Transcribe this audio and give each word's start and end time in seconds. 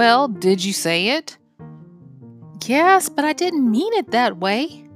Well, 0.00 0.28
did 0.28 0.64
you 0.64 0.72
say 0.72 1.08
it? 1.08 1.36
Yes, 2.64 3.10
but 3.10 3.26
I 3.26 3.34
didn't 3.34 3.70
mean 3.70 3.92
it 3.92 4.12
that 4.12 4.38
way. 4.38 4.88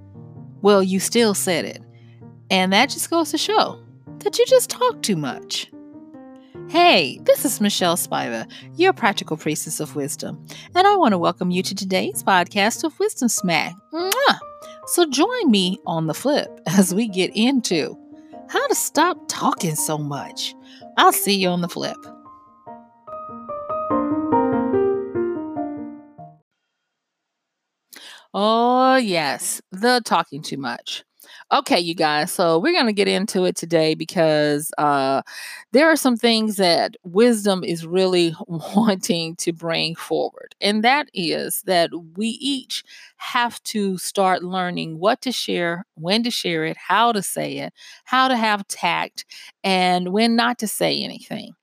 Well, 0.63 0.83
you 0.83 0.99
still 0.99 1.35
said 1.35 1.67
it. 1.67 1.83
And 2.51 2.73
that 2.73 2.89
just 2.89 3.11
goes 3.11 3.31
to 3.33 3.37
show 3.37 3.79
that 4.21 4.39
you 4.39 4.47
just 4.47 4.71
talk 4.71 5.03
too 5.03 5.17
much. 5.17 5.71
Hey, 6.71 7.21
this 7.25 7.45
is 7.45 7.61
Michelle 7.61 7.99
Spiva, 7.99 8.51
your 8.77 8.95
practical 8.95 9.37
priestess 9.37 9.79
of 9.79 9.95
wisdom, 9.95 10.43
and 10.75 10.87
I 10.87 10.97
want 10.97 11.13
to 11.13 11.19
welcome 11.19 11.51
you 11.51 11.63
to 11.65 11.75
today's 11.75 12.23
podcast 12.23 12.83
of 12.83 12.99
Wisdom 12.99 13.29
Smack. 13.29 13.75
Mwah! 13.93 14.39
So 14.87 15.05
join 15.11 15.51
me 15.51 15.79
on 15.85 16.07
the 16.07 16.15
flip 16.15 16.49
as 16.67 16.95
we 16.95 17.09
get 17.09 17.31
into 17.37 17.95
how 18.49 18.67
to 18.69 18.75
stop 18.75 19.19
talking 19.29 19.75
so 19.75 19.99
much. 19.99 20.55
I'll 20.97 21.13
see 21.13 21.35
you 21.35 21.51
on 21.51 21.61
the 21.61 21.69
flip. 21.69 21.99
Oh, 28.35 28.97
yes, 28.97 29.63
the 29.71 30.03
talking 30.05 30.43
too 30.43 30.57
much. 30.57 31.05
Okay, 31.53 31.79
you 31.81 31.95
guys, 31.95 32.33
so 32.33 32.59
we're 32.59 32.73
going 32.73 32.87
to 32.87 32.93
get 32.93 33.09
into 33.09 33.45
it 33.45 33.57
today 33.57 33.95
because 33.95 34.71
uh, 34.77 35.23
there 35.73 35.89
are 35.89 35.97
some 35.97 36.17
things 36.17 36.57
that 36.57 36.97
wisdom 37.05 37.65
is 37.65 37.87
really 37.87 38.35
wanting 38.49 39.37
to 39.37 39.53
bring 39.53 39.95
forward. 39.95 40.55
And 40.61 40.83
that 40.85 41.09
is 41.15 41.63
that 41.67 41.91
we 42.17 42.29
each 42.29 42.83
have 43.19 43.63
to 43.65 43.99
start 43.99 44.43
learning 44.43 44.99
what 44.99 45.23
to 45.23 45.33
share, 45.33 45.87
when 45.95 46.25
to 46.25 46.31
share 46.31 46.65
it, 46.67 46.77
how 46.77 47.13
to 47.13 47.23
say 47.23 47.59
it, 47.59 47.73
how 48.05 48.29
to 48.29 48.37
have 48.37 48.67
tact, 48.69 49.25
and 49.63 50.13
when 50.13 50.37
not 50.37 50.59
to 50.59 50.67
say 50.69 51.03
anything. 51.03 51.55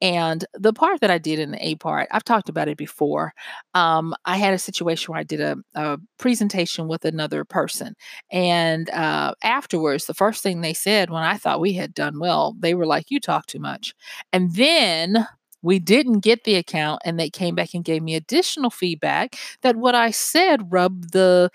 And 0.00 0.44
the 0.54 0.72
part 0.72 1.00
that 1.00 1.10
I 1.10 1.18
did 1.18 1.38
in 1.38 1.50
the 1.50 1.66
A 1.66 1.74
part, 1.76 2.08
I've 2.12 2.24
talked 2.24 2.48
about 2.48 2.68
it 2.68 2.76
before. 2.76 3.32
Um, 3.74 4.14
I 4.24 4.36
had 4.36 4.54
a 4.54 4.58
situation 4.58 5.12
where 5.12 5.20
I 5.20 5.24
did 5.24 5.40
a, 5.40 5.56
a 5.74 5.98
presentation 6.18 6.86
with 6.88 7.04
another 7.04 7.44
person. 7.44 7.94
And 8.30 8.88
uh, 8.90 9.34
afterwards, 9.42 10.06
the 10.06 10.14
first 10.14 10.42
thing 10.42 10.60
they 10.60 10.74
said 10.74 11.10
when 11.10 11.22
I 11.22 11.36
thought 11.36 11.60
we 11.60 11.72
had 11.72 11.94
done 11.94 12.20
well, 12.20 12.54
they 12.58 12.74
were 12.74 12.86
like, 12.86 13.10
You 13.10 13.20
talk 13.20 13.46
too 13.46 13.58
much. 13.58 13.94
And 14.32 14.54
then 14.54 15.26
we 15.62 15.78
didn't 15.80 16.20
get 16.20 16.44
the 16.44 16.54
account, 16.54 17.02
and 17.04 17.18
they 17.18 17.30
came 17.30 17.54
back 17.56 17.74
and 17.74 17.84
gave 17.84 18.02
me 18.02 18.14
additional 18.14 18.70
feedback 18.70 19.36
that 19.62 19.76
what 19.76 19.94
I 19.94 20.12
said 20.12 20.72
rubbed 20.72 21.12
the 21.12 21.50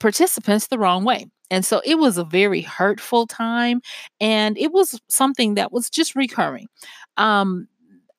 participants 0.00 0.68
the 0.68 0.78
wrong 0.78 1.04
way. 1.04 1.26
And 1.50 1.64
so 1.64 1.80
it 1.84 1.96
was 1.96 2.18
a 2.18 2.24
very 2.24 2.62
hurtful 2.62 3.26
time, 3.26 3.80
and 4.20 4.58
it 4.58 4.72
was 4.72 5.00
something 5.08 5.54
that 5.54 5.72
was 5.72 5.90
just 5.90 6.16
recurring 6.16 6.66
um, 7.16 7.68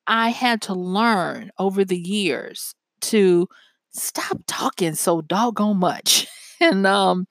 I 0.06 0.30
had 0.30 0.62
to 0.62 0.74
learn 0.74 1.50
over 1.58 1.84
the 1.84 1.98
years 1.98 2.74
to 3.02 3.48
stop 3.92 4.38
talking 4.46 4.94
so 4.94 5.20
doggone 5.20 5.78
much. 5.78 6.26
and 6.60 6.86
um, 6.86 7.26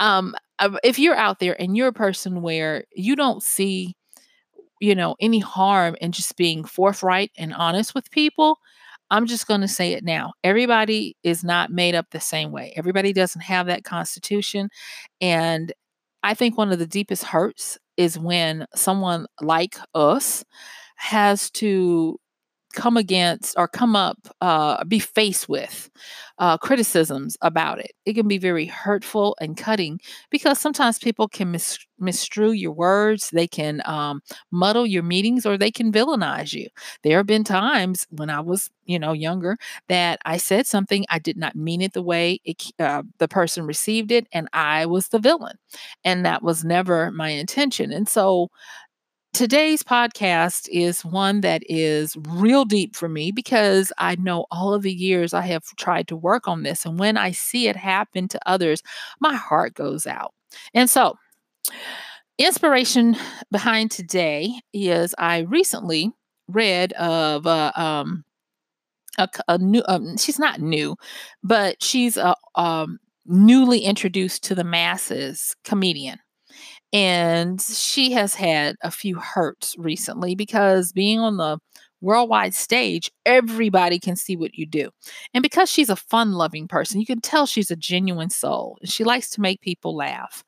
um, 0.00 0.34
uh, 0.58 0.76
if 0.84 0.98
you're 0.98 1.16
out 1.16 1.38
there 1.38 1.60
and 1.60 1.76
you're 1.76 1.88
a 1.88 1.92
person 1.92 2.42
where 2.42 2.84
you 2.94 3.16
don't 3.16 3.42
see, 3.42 3.94
you 4.80 4.94
know, 4.94 5.16
any 5.20 5.38
harm 5.38 5.96
in 6.00 6.12
just 6.12 6.36
being 6.36 6.64
forthright 6.64 7.30
and 7.38 7.54
honest 7.54 7.94
with 7.94 8.10
people, 8.10 8.58
I'm 9.10 9.26
just 9.26 9.46
going 9.46 9.60
to 9.60 9.68
say 9.68 9.92
it 9.92 10.04
now. 10.04 10.32
Everybody 10.42 11.16
is 11.22 11.44
not 11.44 11.70
made 11.70 11.94
up 11.94 12.06
the 12.10 12.20
same 12.20 12.50
way. 12.50 12.72
Everybody 12.76 13.12
doesn't 13.12 13.42
have 13.42 13.66
that 13.66 13.84
constitution. 13.84 14.70
And 15.20 15.72
I 16.22 16.34
think 16.34 16.56
one 16.56 16.72
of 16.72 16.78
the 16.78 16.86
deepest 16.86 17.24
hurts 17.24 17.78
is 17.96 18.18
when 18.18 18.66
someone 18.74 19.26
like 19.40 19.76
us 19.94 20.44
has 21.02 21.50
to 21.50 22.18
come 22.74 22.96
against 22.96 23.54
or 23.58 23.68
come 23.68 23.94
up, 23.94 24.18
uh, 24.40 24.82
be 24.84 24.98
faced 24.98 25.48
with 25.48 25.90
uh, 26.38 26.56
criticisms 26.58 27.36
about 27.42 27.78
it. 27.78 27.92
It 28.06 28.14
can 28.14 28.28
be 28.28 28.38
very 28.38 28.66
hurtful 28.66 29.36
and 29.40 29.56
cutting 29.56 30.00
because 30.30 30.58
sometimes 30.58 30.98
people 30.98 31.28
can 31.28 31.50
mis- 31.52 31.78
misstrew 32.00 32.52
your 32.58 32.72
words, 32.72 33.30
they 33.30 33.46
can 33.46 33.82
um, 33.84 34.22
muddle 34.50 34.86
your 34.86 35.02
meetings, 35.02 35.46
or 35.46 35.58
they 35.58 35.70
can 35.70 35.92
villainize 35.92 36.54
you. 36.54 36.68
There 37.04 37.18
have 37.18 37.26
been 37.26 37.44
times 37.44 38.06
when 38.10 38.30
I 38.30 38.40
was, 38.40 38.70
you 38.86 38.98
know, 38.98 39.12
younger 39.12 39.58
that 39.88 40.20
I 40.24 40.38
said 40.38 40.66
something 40.66 41.04
I 41.10 41.18
did 41.18 41.36
not 41.36 41.54
mean 41.54 41.82
it 41.82 41.92
the 41.92 42.02
way 42.02 42.40
it, 42.44 42.64
uh, 42.78 43.02
the 43.18 43.28
person 43.28 43.66
received 43.66 44.10
it, 44.10 44.26
and 44.32 44.48
I 44.54 44.86
was 44.86 45.08
the 45.08 45.18
villain, 45.18 45.58
and 46.04 46.24
that 46.26 46.42
was 46.42 46.64
never 46.64 47.10
my 47.12 47.28
intention. 47.28 47.92
And 47.92 48.08
so 48.08 48.48
Today's 49.32 49.82
podcast 49.82 50.68
is 50.70 51.06
one 51.06 51.40
that 51.40 51.62
is 51.66 52.18
real 52.28 52.66
deep 52.66 52.94
for 52.94 53.08
me 53.08 53.32
because 53.32 53.90
I 53.96 54.14
know 54.16 54.44
all 54.50 54.74
of 54.74 54.82
the 54.82 54.92
years 54.92 55.32
I 55.32 55.40
have 55.46 55.64
tried 55.78 56.06
to 56.08 56.16
work 56.16 56.48
on 56.48 56.64
this. 56.64 56.84
And 56.84 56.98
when 56.98 57.16
I 57.16 57.30
see 57.30 57.66
it 57.66 57.74
happen 57.74 58.28
to 58.28 58.40
others, 58.46 58.82
my 59.20 59.34
heart 59.34 59.72
goes 59.72 60.06
out. 60.06 60.34
And 60.74 60.90
so, 60.90 61.16
inspiration 62.36 63.16
behind 63.50 63.90
today 63.90 64.52
is 64.74 65.14
I 65.16 65.38
recently 65.40 66.12
read 66.46 66.92
of 66.92 67.46
uh, 67.46 67.72
um, 67.74 68.24
a, 69.16 69.28
a, 69.48 69.56
new, 69.56 69.82
um, 69.88 70.18
she's 70.18 70.38
not 70.38 70.60
new, 70.60 70.94
but 71.42 71.82
she's 71.82 72.18
a 72.18 72.34
um, 72.54 72.98
newly 73.24 73.78
introduced 73.78 74.44
to 74.44 74.54
the 74.54 74.64
masses 74.64 75.56
comedian. 75.64 76.18
And 76.92 77.60
she 77.60 78.12
has 78.12 78.34
had 78.34 78.76
a 78.82 78.90
few 78.90 79.18
hurts 79.18 79.74
recently 79.78 80.34
because 80.34 80.92
being 80.92 81.20
on 81.20 81.38
the 81.38 81.58
worldwide 82.02 82.52
stage, 82.54 83.10
everybody 83.24 83.98
can 83.98 84.16
see 84.16 84.36
what 84.36 84.54
you 84.54 84.66
do. 84.66 84.90
And 85.32 85.42
because 85.42 85.70
she's 85.70 85.88
a 85.88 85.96
fun 85.96 86.32
loving 86.32 86.68
person, 86.68 87.00
you 87.00 87.06
can 87.06 87.20
tell 87.20 87.46
she's 87.46 87.70
a 87.70 87.76
genuine 87.76 88.30
soul. 88.30 88.76
And 88.80 88.90
she 88.90 89.04
likes 89.04 89.30
to 89.30 89.40
make 89.40 89.60
people 89.60 89.96
laugh. 89.96 90.44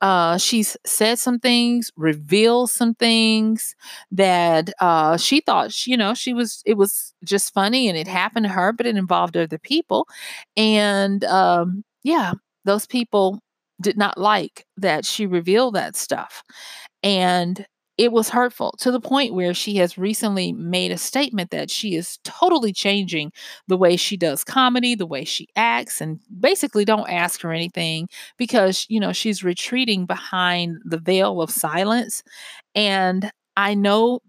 Uh, 0.00 0.36
she's 0.36 0.76
said 0.84 1.18
some 1.18 1.38
things, 1.38 1.90
revealed 1.96 2.70
some 2.70 2.94
things 2.94 3.74
that 4.10 4.70
uh, 4.80 5.16
she 5.16 5.40
thought, 5.40 5.72
she, 5.72 5.90
you 5.92 5.96
know, 5.96 6.14
she 6.14 6.34
was, 6.34 6.62
it 6.66 6.74
was 6.74 7.14
just 7.24 7.54
funny 7.54 7.88
and 7.88 7.96
it 7.96 8.06
happened 8.06 8.44
to 8.44 8.52
her, 8.52 8.72
but 8.72 8.86
it 8.86 8.96
involved 8.96 9.36
other 9.36 9.58
people. 9.58 10.06
And 10.56 11.24
um, 11.24 11.84
yeah, 12.02 12.34
those 12.64 12.86
people 12.86 13.40
did 13.80 13.96
not 13.96 14.18
like 14.18 14.66
that 14.76 15.04
she 15.04 15.26
revealed 15.26 15.74
that 15.74 15.96
stuff. 15.96 16.42
And 17.02 17.66
it 17.96 18.10
was 18.10 18.28
hurtful 18.28 18.74
to 18.80 18.90
the 18.90 19.00
point 19.00 19.34
where 19.34 19.54
she 19.54 19.76
has 19.76 19.96
recently 19.96 20.52
made 20.52 20.90
a 20.90 20.98
statement 20.98 21.50
that 21.52 21.70
she 21.70 21.94
is 21.94 22.18
totally 22.24 22.72
changing 22.72 23.30
the 23.68 23.76
way 23.76 23.96
she 23.96 24.16
does 24.16 24.42
comedy, 24.42 24.96
the 24.96 25.06
way 25.06 25.24
she 25.24 25.46
acts, 25.54 26.00
and 26.00 26.18
basically 26.40 26.84
don't 26.84 27.08
ask 27.08 27.40
her 27.42 27.52
anything 27.52 28.08
because, 28.36 28.84
you 28.88 28.98
know, 28.98 29.12
she's 29.12 29.44
retreating 29.44 30.06
behind 30.06 30.78
the 30.84 30.98
veil 30.98 31.40
of 31.40 31.50
silence. 31.50 32.24
And 32.74 33.30
I 33.56 33.74
know, 33.74 34.20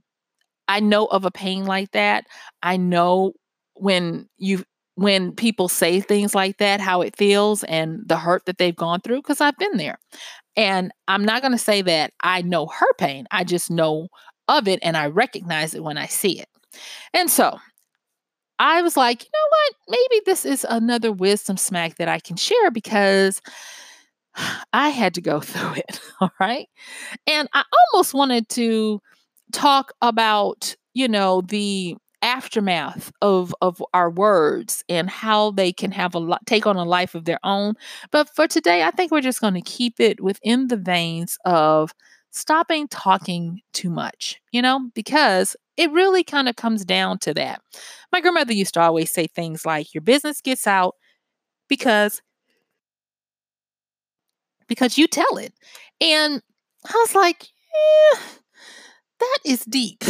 I 0.68 0.80
know 0.80 1.06
of 1.06 1.26
a 1.26 1.32
pain 1.32 1.66
like 1.66 1.92
that. 1.92 2.26
I 2.64 2.78
know 2.78 3.34
when 3.76 4.28
you 4.38 4.64
when 4.96 5.34
people 5.34 5.68
say 5.68 6.00
things 6.00 6.34
like 6.34 6.58
that, 6.58 6.80
how 6.80 7.02
it 7.02 7.16
feels 7.18 7.64
and 7.66 8.02
the 8.06 8.18
hurt 8.18 8.46
that 8.46 8.58
they've 8.58 8.76
gone 8.76 9.02
through, 9.02 9.18
because 9.18 9.42
I've 9.42 9.58
been 9.58 9.78
there. 9.78 9.98
And 10.56 10.92
I'm 11.08 11.26
not 11.26 11.42
going 11.42 11.52
to 11.52 11.58
say 11.58 11.82
that 11.84 12.14
I 12.22 12.42
know 12.42 12.68
her 12.68 12.94
pain. 12.98 13.28
I 13.32 13.44
just 13.44 13.70
know 13.70 14.08
of 14.48 14.68
it 14.68 14.80
and 14.82 14.96
I 14.96 15.08
recognize 15.08 15.74
it 15.74 15.84
when 15.84 15.98
I 15.98 16.06
see 16.08 16.40
it. 16.40 16.48
And 17.14 17.30
so 17.30 17.60
I 18.60 18.82
was 18.82 18.96
like, 18.96 19.24
you 19.24 19.30
know 19.34 19.48
what? 19.50 20.00
Maybe 20.00 20.22
this 20.26 20.46
is 20.46 20.66
another 20.70 21.12
wisdom 21.12 21.58
smack 21.58 21.96
that 21.96 22.08
I 22.08 22.20
can 22.20 22.38
share 22.38 22.72
because 22.72 23.42
I 24.74 24.90
had 24.90 25.14
to 25.16 25.22
go 25.22 25.40
through 25.42 25.76
it. 25.76 26.00
All 26.22 26.32
right. 26.40 26.68
And 27.28 27.50
I 27.54 27.64
almost 27.94 28.14
wanted 28.14 28.48
to 28.50 29.02
talk 29.52 29.94
about, 30.02 30.76
you 30.94 31.08
know, 31.08 31.41
the 31.41 31.98
aftermath 32.26 33.12
of 33.22 33.56
of 33.62 33.84
our 33.94 34.10
words 34.12 34.84
and 34.90 35.10
how 35.10 35.52
they 35.52 35.72
can 35.74 35.92
have 35.92 36.16
a 36.16 36.20
lot 36.20 36.46
take 36.48 36.68
on 36.68 36.78
a 36.78 36.86
life 36.86 37.16
of 37.16 37.26
their 37.26 37.40
own. 37.46 37.76
But 38.12 38.30
for 38.36 38.48
today 38.48 38.84
i 38.84 38.92
think 38.92 39.12
we're 39.12 39.22
just 39.22 39.42
going 39.42 39.54
to 39.56 39.62
keep 39.62 40.00
it 40.00 40.22
within 40.22 40.68
the 40.68 40.78
veins 40.78 41.38
of 41.46 41.94
stopping 42.32 42.88
talking 42.90 43.62
too 43.74 43.90
much 43.90 44.42
you 44.52 44.62
know 44.62 44.90
because 44.96 45.56
it 45.78 45.92
really 45.92 46.24
kind 46.24 46.48
of 46.50 46.56
comes 46.56 46.86
down 46.86 47.20
to 47.20 47.34
that. 47.34 47.62
My 48.12 48.22
grandmother 48.22 48.54
used 48.54 48.76
to 48.76 48.82
always 48.82 49.12
say 49.12 49.28
things 49.28 49.66
like 49.66 49.94
your 49.94 50.02
business 50.02 50.42
gets 50.42 50.68
out 50.68 50.96
because 51.70 52.22
because 54.68 54.98
you 54.98 55.08
tell 55.08 55.38
it. 55.38 55.54
And 56.02 56.42
i 56.88 56.94
was 56.94 57.16
like 57.16 57.48
yeah 57.74 58.20
that 59.26 59.52
is 59.52 59.66
deep. 59.66 60.04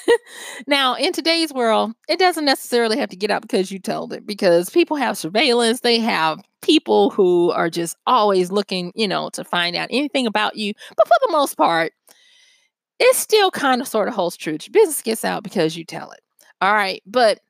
now, 0.66 0.94
in 0.94 1.12
today's 1.12 1.52
world, 1.52 1.92
it 2.08 2.18
doesn't 2.18 2.44
necessarily 2.44 2.98
have 2.98 3.08
to 3.10 3.16
get 3.16 3.30
out 3.30 3.42
because 3.42 3.70
you 3.70 3.78
told 3.78 4.12
it, 4.12 4.26
because 4.26 4.70
people 4.70 4.96
have 4.96 5.16
surveillance. 5.16 5.80
They 5.80 5.98
have 6.00 6.40
people 6.62 7.10
who 7.10 7.50
are 7.52 7.70
just 7.70 7.96
always 8.06 8.50
looking, 8.50 8.92
you 8.94 9.08
know, 9.08 9.30
to 9.30 9.44
find 9.44 9.76
out 9.76 9.88
anything 9.90 10.26
about 10.26 10.56
you. 10.56 10.74
But 10.96 11.08
for 11.08 11.16
the 11.26 11.32
most 11.32 11.56
part, 11.56 11.92
it 12.98 13.14
still 13.14 13.50
kind 13.50 13.80
of 13.80 13.88
sort 13.88 14.08
of 14.08 14.14
holds 14.14 14.36
true. 14.36 14.52
Your 14.52 14.72
business 14.72 15.02
gets 15.02 15.24
out 15.24 15.42
because 15.42 15.76
you 15.76 15.84
tell 15.84 16.10
it. 16.10 16.20
All 16.60 16.72
right. 16.72 17.02
But 17.06 17.40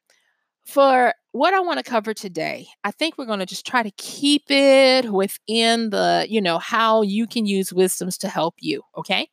for 0.64 1.14
what 1.32 1.54
I 1.54 1.60
want 1.60 1.78
to 1.78 1.90
cover 1.90 2.12
today, 2.12 2.66
I 2.84 2.90
think 2.90 3.16
we're 3.16 3.24
going 3.26 3.38
to 3.38 3.46
just 3.46 3.66
try 3.66 3.82
to 3.82 3.90
keep 3.92 4.44
it 4.48 5.10
within 5.10 5.90
the, 5.90 6.26
you 6.28 6.40
know, 6.42 6.58
how 6.58 7.02
you 7.02 7.26
can 7.26 7.46
use 7.46 7.72
wisdoms 7.72 8.18
to 8.18 8.28
help 8.28 8.54
you. 8.58 8.82
Okay. 8.96 9.28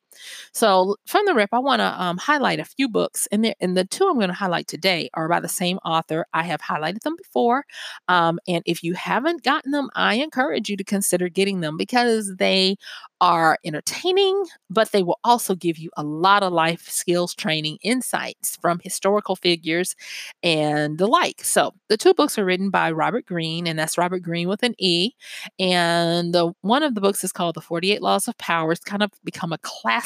So 0.52 0.98
from 1.06 1.26
the 1.26 1.34
rip, 1.34 1.50
I 1.54 1.60
want 1.60 1.80
to 1.80 2.02
um, 2.02 2.18
highlight 2.18 2.60
a 2.60 2.66
few 2.66 2.90
books, 2.90 3.28
and, 3.32 3.54
and 3.60 3.76
the 3.78 3.86
two 3.86 4.08
I'm 4.08 4.16
going 4.16 4.28
to 4.30 4.34
highlight 4.34 4.68
today 4.68 5.10
are 5.14 5.28
by 5.28 5.40
the 5.40 5.48
same 5.48 5.78
author. 5.86 6.26
I 6.34 6.44
have 6.44 6.62
highlighted 6.62 7.02
them 7.02 7.16
before, 7.16 7.66
um, 8.08 8.40
and 8.48 8.64
if 8.66 8.84
you 8.84 8.94
haven't 8.94 9.44
gotten 9.44 9.72
them, 9.72 9.90
I 9.96 10.16
encourage 10.16 10.70
you 10.70 10.78
to 10.78 10.84
consider 10.84 11.30
getting 11.30 11.62
them 11.62 11.78
because 11.78 12.36
they 12.38 12.78
are 13.22 13.58
entertaining, 13.66 14.46
but 14.70 14.92
they 14.92 15.04
will 15.04 15.20
also 15.24 15.56
give 15.56 15.78
you 15.78 15.90
a 15.98 16.04
lot 16.04 16.44
of 16.44 16.52
life 16.52 16.88
skills 16.90 17.34
training 17.34 17.78
insights 17.82 18.58
from 18.62 18.80
historical 18.84 19.36
figures 19.36 19.96
and 20.44 20.98
the 20.98 21.08
like. 21.08 21.44
So, 21.44 21.74
the 21.90 21.98
two 21.98 22.14
books 22.14 22.38
are 22.38 22.46
written 22.46 22.70
by 22.70 22.92
Robert 22.92 23.26
Greene, 23.26 23.68
and 23.68 23.78
that's 23.80 23.98
Robert 23.98 24.22
Greene 24.22 24.48
with 24.48 24.64
an 24.64 24.76
E. 24.80 25.12
And 25.60 26.34
the 26.34 26.54
one 26.62 26.84
of 26.84 26.96
the 26.96 27.02
books 27.02 27.24
is 27.24 27.32
called 27.32 27.56
The 27.56 27.62
48 27.62 28.02
Laws 28.02 28.28
of 28.28 28.38
Power. 28.38 28.72
It's 28.72 28.84
kind 28.84 29.04
of 29.04 29.12
become 29.24 29.54
a 29.54 29.58
classic. 29.60 30.05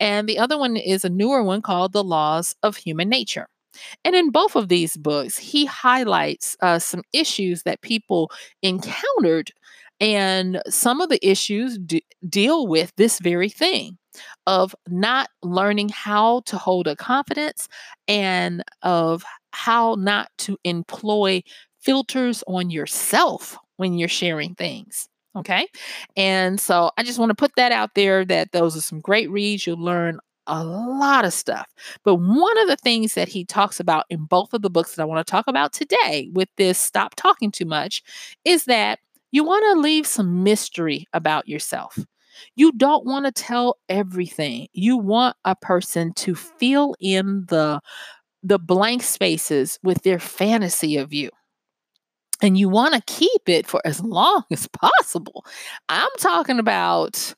And 0.00 0.28
the 0.28 0.38
other 0.38 0.58
one 0.58 0.76
is 0.76 1.04
a 1.04 1.10
newer 1.10 1.42
one 1.42 1.62
called 1.62 1.92
The 1.92 2.04
Laws 2.04 2.54
of 2.62 2.76
Human 2.76 3.08
Nature. 3.08 3.48
And 4.04 4.14
in 4.14 4.30
both 4.30 4.56
of 4.56 4.68
these 4.68 4.96
books, 4.96 5.38
he 5.38 5.64
highlights 5.64 6.56
uh, 6.62 6.78
some 6.78 7.02
issues 7.12 7.62
that 7.64 7.82
people 7.82 8.30
encountered 8.62 9.52
and 10.00 10.62
some 10.68 11.00
of 11.00 11.08
the 11.08 11.24
issues 11.26 11.78
d- 11.78 12.04
deal 12.28 12.66
with 12.66 12.92
this 12.96 13.18
very 13.20 13.48
thing 13.48 13.98
of 14.46 14.74
not 14.88 15.28
learning 15.42 15.88
how 15.90 16.40
to 16.46 16.58
hold 16.58 16.86
a 16.88 16.96
confidence 16.96 17.68
and 18.08 18.62
of 18.82 19.24
how 19.52 19.94
not 19.98 20.30
to 20.38 20.58
employ 20.64 21.42
filters 21.80 22.42
on 22.46 22.70
yourself 22.70 23.56
when 23.76 23.94
you're 23.98 24.08
sharing 24.08 24.54
things. 24.54 25.08
Okay. 25.36 25.66
And 26.16 26.60
so 26.60 26.90
I 26.98 27.02
just 27.02 27.18
want 27.18 27.30
to 27.30 27.34
put 27.34 27.52
that 27.56 27.72
out 27.72 27.90
there 27.94 28.24
that 28.24 28.52
those 28.52 28.76
are 28.76 28.80
some 28.80 29.00
great 29.00 29.30
reads. 29.30 29.66
You'll 29.66 29.78
learn 29.78 30.18
a 30.46 30.64
lot 30.64 31.24
of 31.24 31.32
stuff. 31.32 31.66
But 32.04 32.16
one 32.16 32.58
of 32.58 32.66
the 32.68 32.76
things 32.76 33.14
that 33.14 33.28
he 33.28 33.44
talks 33.44 33.78
about 33.78 34.04
in 34.10 34.24
both 34.24 34.52
of 34.52 34.62
the 34.62 34.70
books 34.70 34.94
that 34.96 35.02
I 35.02 35.06
want 35.06 35.24
to 35.24 35.30
talk 35.30 35.44
about 35.46 35.72
today 35.72 36.28
with 36.32 36.48
this 36.56 36.78
Stop 36.78 37.14
Talking 37.14 37.52
Too 37.52 37.64
Much 37.64 38.02
is 38.44 38.64
that 38.64 38.98
you 39.30 39.44
want 39.44 39.64
to 39.74 39.80
leave 39.80 40.06
some 40.06 40.42
mystery 40.42 41.06
about 41.12 41.46
yourself. 41.46 41.96
You 42.56 42.72
don't 42.72 43.04
want 43.06 43.26
to 43.26 43.32
tell 43.32 43.76
everything. 43.88 44.66
You 44.72 44.96
want 44.96 45.36
a 45.44 45.54
person 45.54 46.12
to 46.14 46.34
fill 46.34 46.96
in 47.00 47.44
the 47.48 47.80
the 48.42 48.58
blank 48.58 49.02
spaces 49.02 49.78
with 49.82 50.02
their 50.02 50.18
fantasy 50.18 50.96
of 50.98 51.12
you. 51.12 51.30
And 52.42 52.56
you 52.58 52.68
want 52.68 52.94
to 52.94 53.02
keep 53.06 53.48
it 53.48 53.66
for 53.66 53.80
as 53.84 54.00
long 54.00 54.44
as 54.50 54.66
possible. 54.68 55.44
I'm 55.88 56.08
talking 56.18 56.58
about 56.58 57.34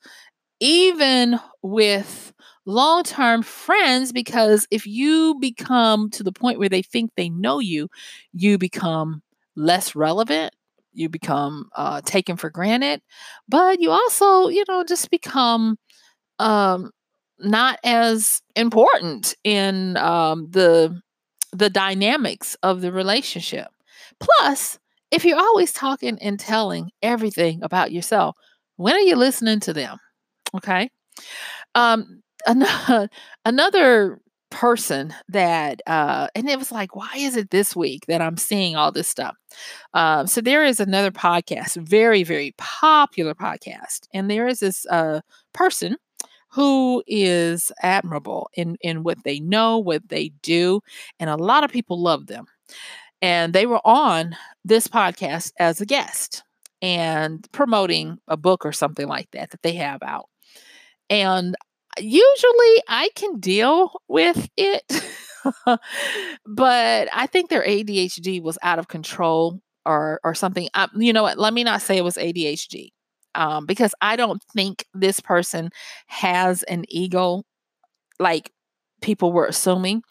even 0.59 1.39
with 1.61 2.33
long 2.65 3.03
term 3.03 3.43
friends, 3.43 4.11
because 4.13 4.67
if 4.71 4.85
you 4.87 5.37
become 5.41 6.09
to 6.11 6.23
the 6.23 6.31
point 6.31 6.59
where 6.59 6.69
they 6.69 6.81
think 6.81 7.11
they 7.15 7.29
know 7.29 7.59
you, 7.59 7.89
you 8.33 8.57
become 8.57 9.21
less 9.55 9.95
relevant 9.95 10.53
you 10.95 11.09
become 11.09 11.69
uh, 11.75 12.01
taken 12.05 12.37
for 12.37 12.49
granted, 12.49 13.01
but 13.49 13.79
you 13.81 13.91
also, 13.91 14.49
you 14.49 14.63
know, 14.69 14.83
just 14.83 15.09
become 15.11 15.77
um, 16.39 16.91
not 17.39 17.79
as 17.83 18.41
important 18.55 19.35
in 19.43 19.97
um, 19.97 20.47
the 20.51 21.01
the 21.51 21.69
dynamics 21.69 22.57
of 22.63 22.81
the 22.81 22.91
relationship. 22.91 23.67
Plus, 24.19 24.79
if 25.13 25.23
you're 25.23 25.39
always 25.39 25.71
talking 25.71 26.17
and 26.21 26.39
telling 26.39 26.89
everything 27.03 27.61
about 27.61 27.91
yourself, 27.91 28.35
when 28.77 28.95
are 28.95 28.99
you 28.99 29.15
listening 29.15 29.59
to 29.61 29.73
them? 29.73 29.97
Okay. 30.55 30.89
Um, 31.75 32.23
another, 32.47 33.09
another 33.45 34.19
person 34.49 35.11
that 35.29 35.81
uh 35.87 36.27
and 36.35 36.47
it 36.47 36.59
was 36.59 36.71
like 36.71 36.95
why 36.95 37.09
is 37.15 37.35
it 37.35 37.49
this 37.49 37.75
week 37.75 38.05
that 38.07 38.21
i'm 38.21 38.37
seeing 38.37 38.75
all 38.75 38.91
this 38.91 39.07
stuff 39.07 39.35
um 39.95 40.27
so 40.27 40.41
there 40.41 40.63
is 40.63 40.79
another 40.79 41.09
podcast 41.09 41.75
very 41.77 42.21
very 42.21 42.53
popular 42.59 43.33
podcast 43.33 44.01
and 44.13 44.29
there 44.29 44.47
is 44.47 44.59
this 44.59 44.85
uh 44.91 45.19
person 45.55 45.97
who 46.51 47.03
is 47.07 47.71
admirable 47.81 48.47
in 48.53 48.77
in 48.81 49.01
what 49.01 49.17
they 49.23 49.39
know 49.39 49.79
what 49.79 50.07
they 50.09 50.29
do 50.43 50.79
and 51.19 51.31
a 51.31 51.35
lot 51.35 51.63
of 51.63 51.71
people 51.71 51.99
love 51.99 52.27
them 52.27 52.45
and 53.23 53.53
they 53.53 53.65
were 53.65 53.81
on 53.83 54.35
this 54.65 54.87
podcast 54.87 55.51
as 55.59 55.81
a 55.81 55.85
guest 55.85 56.43
and 56.81 57.47
promoting 57.51 58.17
a 58.27 58.37
book 58.37 58.65
or 58.65 58.71
something 58.71 59.07
like 59.07 59.29
that 59.31 59.51
that 59.51 59.61
they 59.61 59.73
have 59.73 60.01
out 60.03 60.27
and 61.09 61.55
usually 61.99 62.83
I 62.87 63.09
can 63.15 63.39
deal 63.39 63.91
with 64.07 64.49
it. 64.57 64.83
but 66.45 67.09
I 67.13 67.27
think 67.27 67.49
their 67.49 67.63
ADHD 67.63 68.41
was 68.41 68.57
out 68.63 68.79
of 68.79 68.87
control 68.87 69.59
or 69.85 70.19
or 70.23 70.33
something. 70.33 70.69
Um, 70.73 70.89
you 70.95 71.13
know 71.13 71.23
what? 71.23 71.37
Let 71.37 71.53
me 71.53 71.63
not 71.63 71.81
say 71.81 71.97
it 71.97 72.03
was 72.03 72.15
ADHD. 72.15 72.89
Um, 73.35 73.65
because 73.65 73.95
I 73.99 74.15
don't 74.15 74.43
think 74.53 74.85
this 74.93 75.19
person 75.19 75.71
has 76.05 76.61
an 76.63 76.85
ego 76.87 77.43
like 78.19 78.51
people 79.01 79.31
were 79.31 79.47
assuming. 79.47 80.03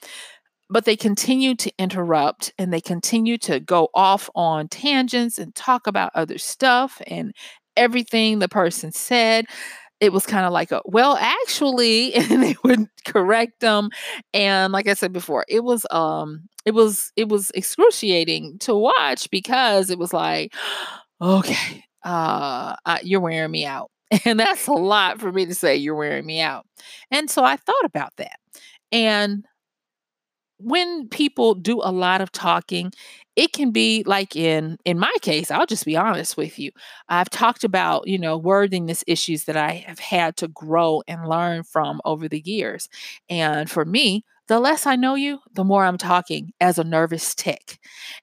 But 0.73 0.87
they 0.87 0.97
continue 0.97 1.55
to 1.57 1.73
interrupt 1.79 2.53
and 2.59 2.73
they 2.73 2.81
continue 2.81 3.39
to 3.39 3.61
go 3.61 3.91
off 3.95 4.31
on 4.35 4.69
tangents 4.69 5.39
and 5.39 5.55
talk 5.55 5.87
about 5.87 6.13
other 6.15 6.39
stuff 6.39 7.03
and 7.07 7.35
everything 7.77 8.39
the 8.41 8.49
person 8.49 8.93
said. 8.93 9.47
It 10.01 10.13
was 10.13 10.27
kind 10.27 10.47
of 10.47 10.53
like 10.53 10.73
a 10.73 10.83
well 10.87 11.17
actually 11.21 12.15
and 12.17 12.43
they 12.43 12.57
would 12.65 12.87
correct 13.07 13.61
them 13.61 13.91
and 14.35 14.73
like 14.73 14.89
i 14.89 14.95
said 14.95 15.13
before 15.13 15.45
it 15.49 15.65
was 15.65 15.87
um 15.91 16.43
it 16.65 16.73
was 16.73 17.13
it 17.17 17.29
was 17.29 17.51
excruciating 17.55 18.59
to 18.61 18.75
watch 18.75 19.31
because 19.31 19.91
it 19.91 19.99
was 19.99 20.13
like 20.13 20.55
okay 21.21 21.85
uh, 22.05 22.75
uh 22.87 22.99
you're 23.03 23.21
wearing 23.21 23.51
me 23.51 23.65
out. 23.67 23.91
And 24.27 24.39
that's 24.39 24.67
a 24.67 24.73
lot 24.73 25.21
for 25.21 25.33
me 25.33 25.47
to 25.47 25.55
say 25.55 25.77
you're 25.77 25.95
wearing 25.95 26.27
me 26.27 26.41
out. 26.41 26.67
And 27.11 27.31
so 27.31 27.45
i 27.45 27.57
thought 27.57 27.85
about 27.85 28.13
that. 28.19 28.39
And 28.93 29.45
when 30.63 31.09
people 31.09 31.55
do 31.55 31.81
a 31.83 31.93
lot 31.93 32.21
of 32.21 32.33
talking 32.33 32.93
it 33.37 33.53
can 33.53 33.71
be 33.71 34.03
like 34.07 34.37
in 34.37 34.77
in 34.85 34.99
my 34.99 35.13
case 35.23 35.51
i'll 35.51 35.67
just 35.67 35.85
be 35.87 35.97
honest 35.97 36.37
with 36.37 36.59
you 36.59 36.71
i've 37.09 37.31
talked 37.31 37.65
about 37.65 38.07
you 38.07 38.19
know 38.19 38.37
worthiness 38.37 39.03
issues 39.07 39.45
that 39.45 39.57
i 39.57 39.73
have 39.87 39.99
had 39.99 40.37
to 40.37 40.49
grow 40.49 41.03
and 41.09 41.29
learn 41.29 41.63
from 41.63 42.01
over 42.05 42.29
the 42.29 42.43
years. 42.45 42.89
And 43.29 43.71
for 43.71 43.85
me 43.85 44.25
the 44.53 44.61
less 44.61 44.85
I 44.85 44.97
know 44.97 45.15
you, 45.15 45.39
the 45.55 45.65
more 45.65 45.83
I'm 45.83 45.97
talking 45.97 46.53
as 46.61 46.79
a 46.79 46.85
nervous 46.85 47.35
tic. 47.35 47.79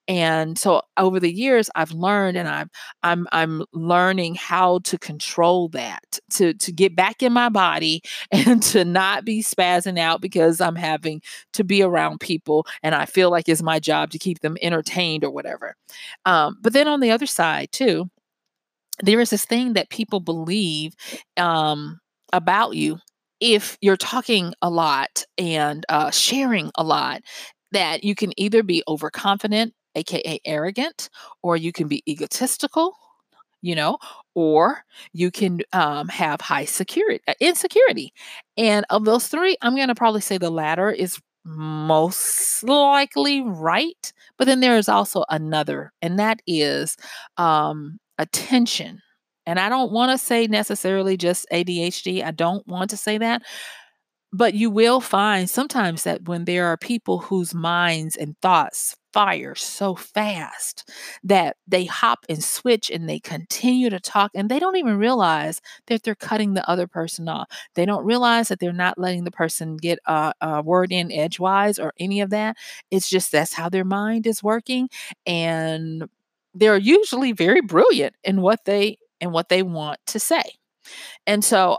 And 0.08 0.60
so 0.60 0.84
over 0.96 1.20
the 1.20 1.34
years 1.34 1.72
I've 1.74 1.92
learned 1.92 2.38
and 2.38 2.48
I'm 2.48 2.70
I'm 3.02 3.28
I'm 3.32 3.64
learning 3.74 4.36
how 4.36 4.78
to 4.84 5.00
control 5.00 5.70
that, 5.70 6.20
to 6.34 6.54
to 6.54 6.72
get 6.72 6.96
back 6.96 7.24
in 7.24 7.34
my 7.34 7.50
body 7.50 8.04
and 8.32 8.62
to 8.62 8.86
not 8.86 9.26
be 9.26 9.42
spazzing 9.42 9.98
out 9.98 10.22
because 10.22 10.62
I'm 10.62 10.76
having 10.76 11.24
to 11.54 11.64
be 11.64 11.82
around 11.82 12.20
people 12.20 12.68
and 12.84 12.94
I 12.94 13.08
feel 13.08 13.32
like 13.32 13.50
it's 13.50 13.64
my 13.64 13.80
job 13.80 14.12
to 14.12 14.20
keep 14.20 14.42
them 14.42 14.56
entertained 14.62 15.24
or 15.24 15.32
whatever. 15.32 15.76
Um, 16.26 16.60
but 16.62 16.74
then 16.74 16.88
on 16.88 17.00
the 17.00 17.10
other 17.10 17.26
side 17.26 17.72
too, 17.72 18.08
there 19.02 19.20
is 19.20 19.32
this 19.32 19.46
thing 19.46 19.74
that 19.74 19.90
people 19.90 20.20
believe 20.20 20.94
um, 21.38 22.00
about 22.34 22.76
you 22.76 23.00
if 23.40 23.78
you're 23.82 23.98
talking 23.98 24.54
a 24.62 24.70
lot 24.70 25.24
and 25.38 25.86
uh, 25.90 26.12
sharing 26.12 26.72
a 26.76 26.84
lot, 26.84 27.22
that 27.72 28.04
you 28.04 28.16
can 28.16 28.32
either 28.40 28.64
be 28.64 28.84
overconfident, 28.88 29.74
aka 29.96 30.40
arrogant, 30.46 31.10
or 31.44 31.56
you 31.58 31.72
can 31.72 31.88
be 31.88 32.04
egotistical, 32.08 32.96
you 33.62 33.76
know, 33.76 33.98
or 34.36 34.84
you 35.14 35.32
can 35.32 35.62
um, 35.74 36.08
have 36.08 36.42
high 36.42 36.66
security, 36.66 37.22
uh, 37.28 37.34
insecurity. 37.40 38.14
And 38.58 38.86
of 38.90 39.06
those 39.06 39.28
three, 39.28 39.58
I'm 39.62 39.76
going 39.76 39.90
to 39.90 39.96
probably 39.96 40.22
say 40.22 40.38
the 40.38 40.50
latter 40.50 40.90
is 40.90 41.20
most 41.46 42.64
likely 42.64 43.42
right. 43.42 44.14
But 44.38 44.46
then 44.46 44.60
there 44.60 44.78
is 44.78 44.90
also 44.90 45.26
another, 45.30 45.92
and 46.02 46.20
that 46.20 46.42
is 46.48 46.98
um, 47.38 48.00
attention 48.18 49.02
and 49.50 49.60
I 49.60 49.68
don't 49.68 49.92
want 49.92 50.12
to 50.12 50.18
say 50.20 50.46
necessarily 50.46 51.18
just 51.18 51.48
ADHD. 51.52 52.24
I 52.24 52.30
don't 52.30 52.66
want 52.68 52.92
to 52.92 52.98
say 52.98 53.18
that. 53.18 53.42
But 54.32 54.54
you 54.54 54.70
will 54.70 55.02
find 55.02 55.50
sometimes 55.50 56.04
that 56.04 56.28
when 56.28 56.46
there 56.46 56.68
are 56.68 56.78
people 56.78 57.18
whose 57.18 57.56
minds 57.56 58.16
and 58.16 58.36
thoughts 58.44 58.96
fire 59.12 59.56
so 59.56 59.96
fast 59.96 60.88
that 61.24 61.58
they 61.68 61.86
hop 61.86 62.20
and 62.30 62.44
switch 62.44 62.92
and 62.92 63.10
they 63.10 63.20
continue 63.20 63.90
to 63.90 64.00
talk 64.00 64.30
and 64.36 64.50
they 64.50 64.60
don't 64.60 64.76
even 64.76 65.00
realize 65.00 65.62
that 65.88 66.04
they're 66.04 66.14
cutting 66.14 66.54
the 66.54 66.70
other 66.70 66.86
person 66.86 67.28
off. 67.28 67.50
They 67.74 67.88
don't 67.88 68.06
realize 68.06 68.50
that 68.50 68.60
they're 68.60 68.72
not 68.72 69.00
letting 69.00 69.24
the 69.24 69.32
person 69.32 69.78
get 69.78 69.98
a, 70.06 70.32
a 70.42 70.62
word 70.62 70.92
in 70.92 71.12
edgewise 71.12 71.80
or 71.80 71.94
any 71.98 72.22
of 72.22 72.30
that. 72.30 72.56
It's 72.92 73.10
just 73.10 73.32
that's 73.32 73.54
how 73.54 73.68
their 73.68 73.84
mind 73.84 74.28
is 74.28 74.44
working. 74.44 74.90
And 75.26 76.08
they're 76.54 76.78
usually 76.78 77.32
very 77.32 77.62
brilliant 77.62 78.14
in 78.24 78.42
what 78.42 78.66
they 78.66 79.00
and 79.22 79.32
what 79.32 79.50
they 79.50 79.64
want 79.64 80.00
to 80.08 80.20
say. 80.20 80.44
And 81.28 81.44
so 81.44 81.78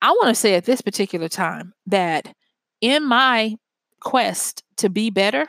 I 0.00 0.10
want 0.12 0.28
to 0.28 0.34
say 0.34 0.54
at 0.54 0.64
this 0.64 0.80
particular 0.80 1.28
time 1.28 1.74
that 1.86 2.34
in 2.80 3.04
my 3.04 3.56
quest 4.00 4.62
to 4.76 4.88
be 4.88 5.10
better, 5.10 5.46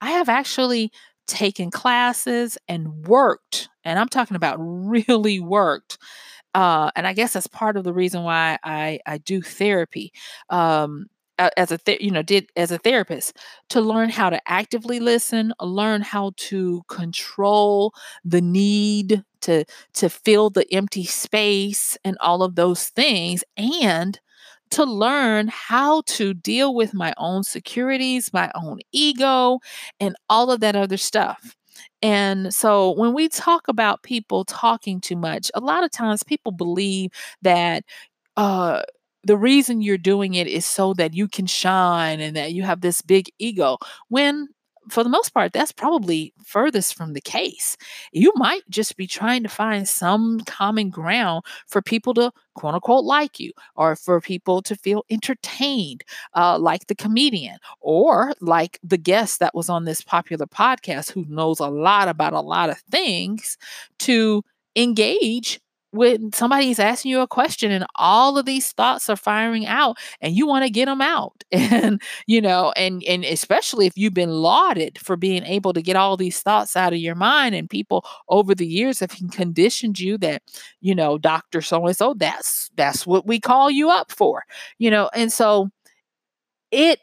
I 0.00 0.10
have 0.12 0.28
actually 0.28 0.90
taken 1.26 1.70
classes 1.70 2.58
and 2.68 3.06
worked, 3.06 3.68
and 3.84 3.98
I'm 3.98 4.08
talking 4.08 4.36
about 4.36 4.56
really 4.58 5.40
worked. 5.40 5.98
Uh, 6.54 6.90
and 6.96 7.06
I 7.06 7.14
guess 7.14 7.32
that's 7.32 7.46
part 7.46 7.76
of 7.76 7.84
the 7.84 7.94
reason 7.94 8.24
why 8.24 8.58
I, 8.62 9.00
I 9.06 9.18
do 9.18 9.40
therapy. 9.40 10.12
Um, 10.50 11.06
as 11.56 11.70
a 11.70 11.78
th- 11.78 12.00
you 12.00 12.10
know 12.10 12.22
did 12.22 12.50
as 12.56 12.70
a 12.70 12.78
therapist 12.78 13.36
to 13.70 13.80
learn 13.80 14.08
how 14.10 14.30
to 14.30 14.40
actively 14.48 15.00
listen 15.00 15.52
learn 15.60 16.00
how 16.02 16.32
to 16.36 16.82
control 16.88 17.94
the 18.24 18.40
need 18.40 19.24
to 19.42 19.64
to 19.94 20.08
fill 20.08 20.50
the 20.50 20.66
empty 20.72 21.04
space 21.04 21.96
and 22.04 22.16
all 22.20 22.42
of 22.42 22.54
those 22.54 22.88
things 22.88 23.44
and 23.56 24.20
to 24.70 24.84
learn 24.84 25.48
how 25.52 26.02
to 26.06 26.32
deal 26.32 26.74
with 26.74 26.94
my 26.94 27.12
own 27.18 27.44
securities, 27.44 28.32
my 28.32 28.50
own 28.54 28.78
ego, 28.92 29.58
and 30.00 30.16
all 30.30 30.50
of 30.50 30.60
that 30.60 30.74
other 30.76 30.96
stuff. 30.96 31.54
And 32.00 32.52
so 32.54 32.90
when 32.92 33.12
we 33.12 33.28
talk 33.28 33.68
about 33.68 34.02
people 34.02 34.44
talking 34.44 35.00
too 35.00 35.16
much, 35.16 35.50
a 35.54 35.60
lot 35.60 35.84
of 35.84 35.90
times 35.90 36.22
people 36.22 36.52
believe 36.52 37.10
that 37.42 37.84
uh 38.36 38.82
the 39.24 39.36
reason 39.36 39.82
you're 39.82 39.98
doing 39.98 40.34
it 40.34 40.46
is 40.46 40.66
so 40.66 40.94
that 40.94 41.14
you 41.14 41.28
can 41.28 41.46
shine 41.46 42.20
and 42.20 42.36
that 42.36 42.52
you 42.52 42.62
have 42.62 42.80
this 42.80 43.02
big 43.02 43.30
ego 43.38 43.78
when 44.08 44.48
for 44.90 45.04
the 45.04 45.08
most 45.10 45.32
part, 45.32 45.52
that's 45.52 45.70
probably 45.70 46.34
furthest 46.44 46.96
from 46.96 47.12
the 47.12 47.20
case. 47.20 47.76
You 48.12 48.32
might 48.34 48.62
just 48.68 48.96
be 48.96 49.06
trying 49.06 49.44
to 49.44 49.48
find 49.48 49.88
some 49.88 50.40
common 50.40 50.90
ground 50.90 51.44
for 51.68 51.80
people 51.80 52.14
to 52.14 52.32
quote 52.54 52.74
unquote 52.74 53.04
like 53.04 53.38
you, 53.38 53.52
or 53.76 53.94
for 53.94 54.20
people 54.20 54.60
to 54.62 54.74
feel 54.74 55.04
entertained, 55.08 56.02
uh, 56.34 56.58
like 56.58 56.88
the 56.88 56.96
comedian, 56.96 57.58
or 57.80 58.32
like 58.40 58.80
the 58.82 58.98
guest 58.98 59.38
that 59.38 59.54
was 59.54 59.68
on 59.68 59.84
this 59.84 60.02
popular 60.02 60.46
podcast 60.46 61.12
who 61.12 61.24
knows 61.28 61.60
a 61.60 61.68
lot 61.68 62.08
about 62.08 62.32
a 62.32 62.40
lot 62.40 62.68
of 62.68 62.78
things 62.90 63.56
to 64.00 64.42
engage 64.76 65.60
when 65.92 66.32
somebody's 66.32 66.78
asking 66.78 67.10
you 67.10 67.20
a 67.20 67.26
question 67.26 67.70
and 67.70 67.86
all 67.94 68.38
of 68.38 68.46
these 68.46 68.72
thoughts 68.72 69.08
are 69.08 69.16
firing 69.16 69.66
out 69.66 69.96
and 70.20 70.34
you 70.34 70.46
want 70.46 70.64
to 70.64 70.70
get 70.70 70.86
them 70.86 71.00
out. 71.00 71.44
And 71.52 72.02
you 72.26 72.40
know 72.40 72.72
and 72.76 73.02
and 73.04 73.24
especially 73.24 73.86
if 73.86 73.96
you've 73.96 74.14
been 74.14 74.30
lauded 74.30 74.98
for 74.98 75.16
being 75.16 75.44
able 75.44 75.72
to 75.72 75.82
get 75.82 75.96
all 75.96 76.16
these 76.16 76.40
thoughts 76.40 76.76
out 76.76 76.92
of 76.92 76.98
your 76.98 77.14
mind 77.14 77.54
and 77.54 77.70
people 77.70 78.04
over 78.28 78.54
the 78.54 78.66
years 78.66 79.00
have 79.00 79.14
conditioned 79.30 79.98
you 79.98 80.18
that 80.18 80.42
you 80.80 80.94
know 80.94 81.18
dr 81.18 81.60
so 81.62 81.86
and 81.86 81.96
so 81.96 82.14
that's 82.14 82.70
that's 82.76 83.06
what 83.06 83.26
we 83.26 83.38
call 83.40 83.70
you 83.70 83.90
up 83.90 84.10
for 84.10 84.44
you 84.78 84.90
know? 84.90 85.10
And 85.14 85.32
so 85.32 85.70
it 86.70 87.00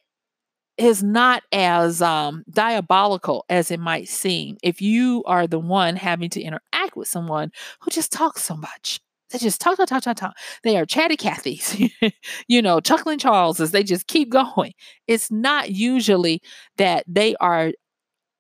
is 0.78 1.04
not 1.04 1.44
as 1.52 2.02
um, 2.02 2.44
diabolical 2.50 3.46
as 3.50 3.72
it 3.72 3.80
might 3.80 4.08
seem. 4.08 4.58
If 4.64 4.82
you 4.82 5.24
are 5.28 5.48
the 5.48 5.60
one 5.60 5.96
having 5.96 6.30
to 6.32 6.42
interact 6.42 6.66
with 6.96 7.08
someone 7.08 7.52
who 7.82 7.92
just 7.92 8.12
talks 8.12 8.44
so 8.44 8.56
much. 8.56 9.00
They 9.32 9.38
just 9.38 9.62
talk, 9.62 9.78
talk, 9.78 9.88
talk, 9.88 10.02
talk, 10.02 10.18
talk. 10.18 10.38
They 10.64 10.78
are 10.78 10.86
chatty 10.86 11.16
Cathys, 11.16 11.92
you 12.48 12.62
know, 12.62 12.80
chuckling 12.80 13.20
Charleses. 13.20 13.72
They 13.72 13.84
just 13.84 14.08
keep 14.08 14.30
going. 14.30 14.74
It's 15.08 15.30
not 15.30 15.72
usually 15.72 16.42
that 16.78 17.06
they 17.08 17.36
are 17.36 17.72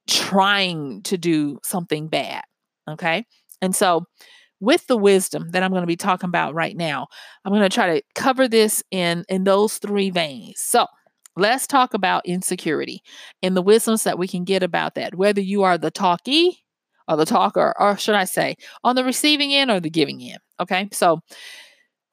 trying 0.07 1.03
to 1.03 1.17
do 1.17 1.59
something 1.63 2.07
bad. 2.07 2.43
Okay. 2.89 3.25
And 3.61 3.75
so, 3.75 4.05
with 4.61 4.87
the 4.87 4.97
wisdom 4.97 5.51
that 5.51 5.63
I'm 5.63 5.71
going 5.71 5.83
to 5.83 5.87
be 5.87 5.95
talking 5.95 6.27
about 6.27 6.53
right 6.53 6.75
now, 6.75 7.07
I'm 7.45 7.53
going 7.53 7.61
to 7.61 7.69
try 7.69 7.95
to 7.95 8.03
cover 8.15 8.47
this 8.47 8.83
in 8.89 9.25
in 9.29 9.43
those 9.43 9.77
three 9.77 10.09
veins. 10.09 10.59
So, 10.59 10.87
Let's 11.35 11.67
talk 11.67 11.93
about 11.93 12.25
insecurity 12.25 13.01
and 13.41 13.55
the 13.55 13.61
wisdoms 13.61 14.03
that 14.03 14.19
we 14.19 14.27
can 14.27 14.43
get 14.43 14.61
about 14.61 14.95
that, 14.95 15.15
whether 15.15 15.39
you 15.39 15.63
are 15.63 15.77
the 15.77 15.89
talkie 15.89 16.65
or 17.09 17.17
the 17.17 17.25
talker, 17.25 17.73
or 17.79 17.97
should 17.97 18.15
I 18.15 18.25
say, 18.25 18.55
on 18.83 18.95
the 18.95 19.03
receiving 19.03 19.53
end 19.53 19.71
or 19.71 19.79
the 19.79 19.89
giving 19.89 20.21
end. 20.21 20.39
Okay. 20.59 20.87
So, 20.93 21.19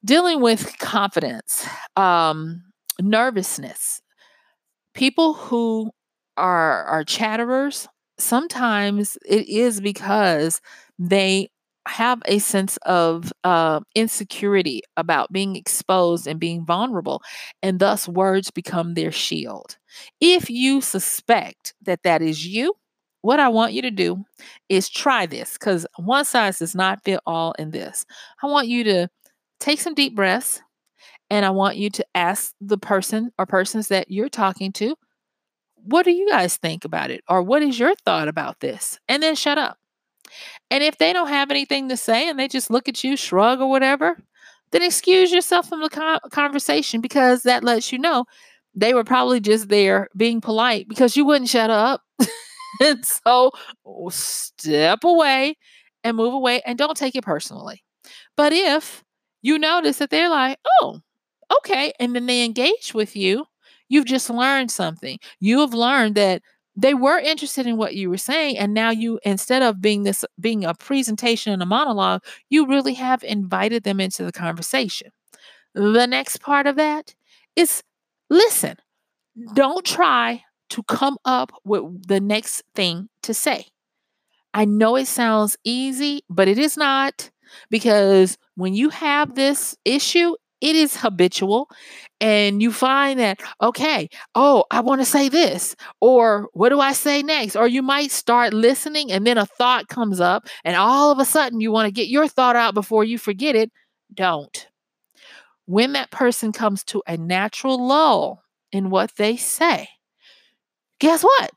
dealing 0.05 0.41
with 0.41 0.79
confidence, 0.79 1.67
um, 1.97 2.63
nervousness, 3.01 4.01
people 4.95 5.35
who 5.35 5.91
are, 6.37 6.85
are 6.85 7.05
chatterers, 7.05 7.89
sometimes 8.19 9.19
it 9.29 9.49
is 9.49 9.81
because 9.81 10.61
they 10.99 11.51
have 11.87 12.21
a 12.27 12.39
sense 12.39 12.79
of 12.79 13.33
uh, 13.45 13.81
insecurity 13.95 14.83
about 14.97 15.33
being 15.33 15.55
exposed 15.57 16.27
and 16.27 16.41
being 16.41 16.65
vulnerable, 16.65 17.23
and 17.63 17.79
thus 17.79 18.09
words 18.09 18.51
become 18.51 18.95
their 18.95 19.13
shield. 19.13 19.77
If 20.21 20.51
you 20.51 20.81
suspect 20.81 21.75
that 21.83 22.03
that 22.03 22.23
is 22.23 22.47
you, 22.47 22.75
what 23.27 23.41
I 23.41 23.49
want 23.49 23.73
you 23.73 23.83
to 23.83 23.91
do 23.91 24.25
is 24.69 24.89
try 24.89 25.27
this 25.27 25.55
because 25.55 25.85
one 25.97 26.25
size 26.25 26.61
does 26.61 26.77
not 26.77 27.03
fit 27.03 27.19
all 27.27 27.57
in 27.59 27.73
this. 27.73 28.07
I 28.41 28.47
want 28.47 28.69
you 28.69 28.85
to 28.85 29.09
take 29.59 29.81
some 29.81 29.95
deep 29.95 30.15
breaths 30.15 30.63
and 31.29 31.45
I 31.45 31.51
want 31.51 31.77
you 31.77 31.91
to 31.91 32.07
ask 32.15 32.55
the 32.61 32.79
person 32.79 33.33
or 33.37 33.45
persons 33.45 33.89
that 33.89 34.13
you're 34.13 34.29
talking 34.29 34.71
to, 34.75 34.95
what 35.75 36.05
do 36.05 36.13
you 36.13 36.29
guys 36.31 36.57
think 36.57 36.85
about 36.85 37.11
it? 37.11 37.25
Or 37.29 37.43
what 37.43 37.65
is 37.65 37.81
your 37.81 37.97
thought 38.05 38.29
about 38.29 38.61
this? 38.61 39.01
And 39.09 39.21
then 39.21 39.35
shut 39.35 39.59
up. 39.59 39.77
And 40.71 40.85
if 40.85 40.99
they 40.99 41.13
don't 41.13 41.27
have 41.27 41.51
anything 41.51 41.89
to 41.89 41.97
say 41.97 42.29
and 42.29 42.39
they 42.39 42.47
just 42.47 42.71
look 42.71 42.89
at 42.89 43.03
you, 43.03 43.17
shrug 43.17 43.61
or 43.61 43.69
whatever, 43.69 44.23
then 44.71 44.83
excuse 44.83 45.33
yourself 45.33 45.69
from 45.69 45.81
the 45.81 46.21
conversation 46.31 47.01
because 47.01 47.43
that 47.43 47.65
lets 47.65 47.91
you 47.91 47.99
know 47.99 48.25
they 48.77 48.95
were 48.95 49.03
probably 49.03 49.41
just 49.41 49.69
there 49.69 50.09
being 50.17 50.41
polite 50.41 50.87
because 50.89 51.17
you 51.17 51.25
wouldn't 51.25 51.51
shut 51.51 51.71
up. 51.71 52.03
and 52.81 53.05
so 53.05 53.53
step 54.11 55.05
away 55.05 55.57
and 56.05 56.17
move 56.17 56.35
away 56.35 56.63
and 56.67 56.79
don't 56.79 56.97
take 56.97 57.15
it 57.17 57.25
personally. 57.25 57.83
But 58.37 58.53
if 58.53 59.05
you 59.43 59.59
notice 59.59 59.99
that 59.99 60.11
they're 60.11 60.31
like, 60.31 60.59
oh, 60.81 61.01
okay, 61.59 61.93
and 61.99 62.15
then 62.15 62.27
they 62.27 62.45
engage 62.45 62.95
with 62.95 63.17
you, 63.17 63.47
you've 63.89 64.05
just 64.07 64.31
learned 64.31 64.71
something. 64.71 65.19
You 65.41 65.61
have 65.61 65.75
learned 65.75 66.15
that 66.17 66.43
they 66.77 66.95
were 66.95 67.19
interested 67.19 67.67
in 67.67 67.77
what 67.79 67.95
you 67.95 68.11
were 68.11 68.19
saying 68.19 68.59
and 68.59 68.75
now 68.75 68.91
you 68.91 69.19
instead 69.25 69.63
of 69.63 69.81
being 69.81 70.03
this 70.03 70.25
being 70.39 70.65
a 70.65 70.75
presentation 70.75 71.53
and 71.53 71.63
a 71.63 71.67
monologue 71.67 72.23
you 72.51 72.67
really 72.67 72.95
have 72.95 73.25
invited 73.25 73.83
them 73.83 73.99
into 73.99 74.23
the 74.25 74.33
conversation 74.33 75.11
the 75.75 76.07
next 76.07 76.43
part 76.43 76.67
of 76.67 76.77
that 76.77 77.15
is 77.57 77.83
listen 78.29 78.77
don't 79.55 79.87
try 79.87 80.45
to 80.71 80.83
come 80.85 81.17
up 81.25 81.53
with 81.65 82.09
the 82.09 82.21
next 82.21 82.63
thing 82.75 83.09
to 83.23 83.35
say. 83.35 83.67
I 84.55 84.65
know 84.65 84.97
it 84.97 85.07
sounds 85.07 85.57
easy 85.65 86.23
but 86.29 86.49
it 86.49 86.59
is 86.59 86.77
not 86.77 87.31
because 87.71 88.39
when 88.55 88.75
you 88.75 88.89
have 88.89 89.35
this 89.35 89.77
issue 89.85 90.35
it 90.61 90.75
is 90.75 90.97
habitual 90.97 91.69
and 92.21 92.63
you 92.63 92.73
find 92.73 93.21
that 93.21 93.39
okay 93.61 94.09
oh 94.35 94.65
i 94.71 94.81
want 94.81 95.01
to 95.01 95.05
say 95.05 95.29
this 95.29 95.77
or 96.01 96.49
what 96.55 96.71
do 96.71 96.81
i 96.81 96.93
say 96.93 97.23
next? 97.23 97.57
Or 97.57 97.69
you 97.69 97.83
might 97.83 98.11
start 98.11 98.55
listening 98.55 99.13
and 99.13 99.27
then 99.27 99.39
a 99.39 99.47
thought 99.47 99.89
comes 99.89 100.21
up 100.21 100.47
and 100.65 100.77
all 100.77 101.11
of 101.13 101.19
a 101.19 101.25
sudden 101.25 101.61
you 101.61 101.71
want 101.71 101.87
to 101.87 101.93
get 101.93 102.09
your 102.09 102.27
thought 102.29 102.57
out 102.57 102.75
before 102.75 103.05
you 103.05 103.19
forget 103.19 103.55
it. 103.55 103.71
Don't. 104.15 104.69
When 105.67 105.93
that 105.93 106.11
person 106.11 106.53
comes 106.53 106.85
to 106.85 107.03
a 107.07 107.17
natural 107.17 107.85
lull 107.87 108.43
in 108.73 108.91
what 108.91 109.13
they 109.17 109.37
say 109.37 109.89
guess 110.99 111.23
what 111.23 111.51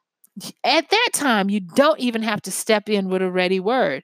at 0.64 0.90
that 0.90 1.10
time 1.14 1.50
you 1.50 1.60
don't 1.60 2.00
even 2.00 2.24
have 2.24 2.42
to 2.42 2.52
step 2.52 2.90
in 2.90 3.10
with 3.10 3.22
a 3.22 3.32
ready 3.32 3.60
word 3.60 4.04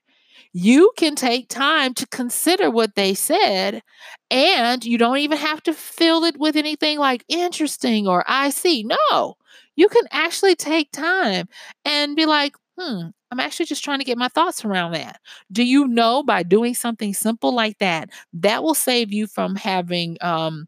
you 0.53 0.91
can 0.97 1.15
take 1.15 1.49
time 1.49 1.93
to 1.95 2.07
consider 2.07 2.71
what 2.71 2.95
they 2.95 3.13
said, 3.13 3.83
and 4.31 4.85
you 4.85 4.97
don't 4.97 5.19
even 5.19 5.37
have 5.37 5.61
to 5.63 5.73
fill 5.73 6.23
it 6.25 6.37
with 6.39 6.55
anything 6.57 6.99
like 6.99 7.25
interesting 7.29 8.07
or 8.07 8.23
I 8.27 8.49
see. 8.51 8.83
No, 9.11 9.35
you 9.75 9.89
can 9.89 10.05
actually 10.11 10.55
take 10.55 10.91
time 10.93 11.47
and 11.85 12.15
be 12.15 12.25
like, 12.25 12.55
hmm, 12.79 13.07
I'm 13.31 13.39
actually 13.39 13.67
just 13.67 13.83
trying 13.83 13.99
to 13.99 14.05
get 14.05 14.17
my 14.17 14.29
thoughts 14.29 14.65
around 14.65 14.93
that. 14.93 15.19
Do 15.51 15.63
you 15.63 15.87
know 15.87 16.23
by 16.23 16.43
doing 16.43 16.73
something 16.75 17.13
simple 17.13 17.53
like 17.53 17.77
that, 17.79 18.09
that 18.33 18.63
will 18.63 18.75
save 18.75 19.11
you 19.13 19.27
from 19.27 19.55
having 19.55 20.17
um, 20.21 20.67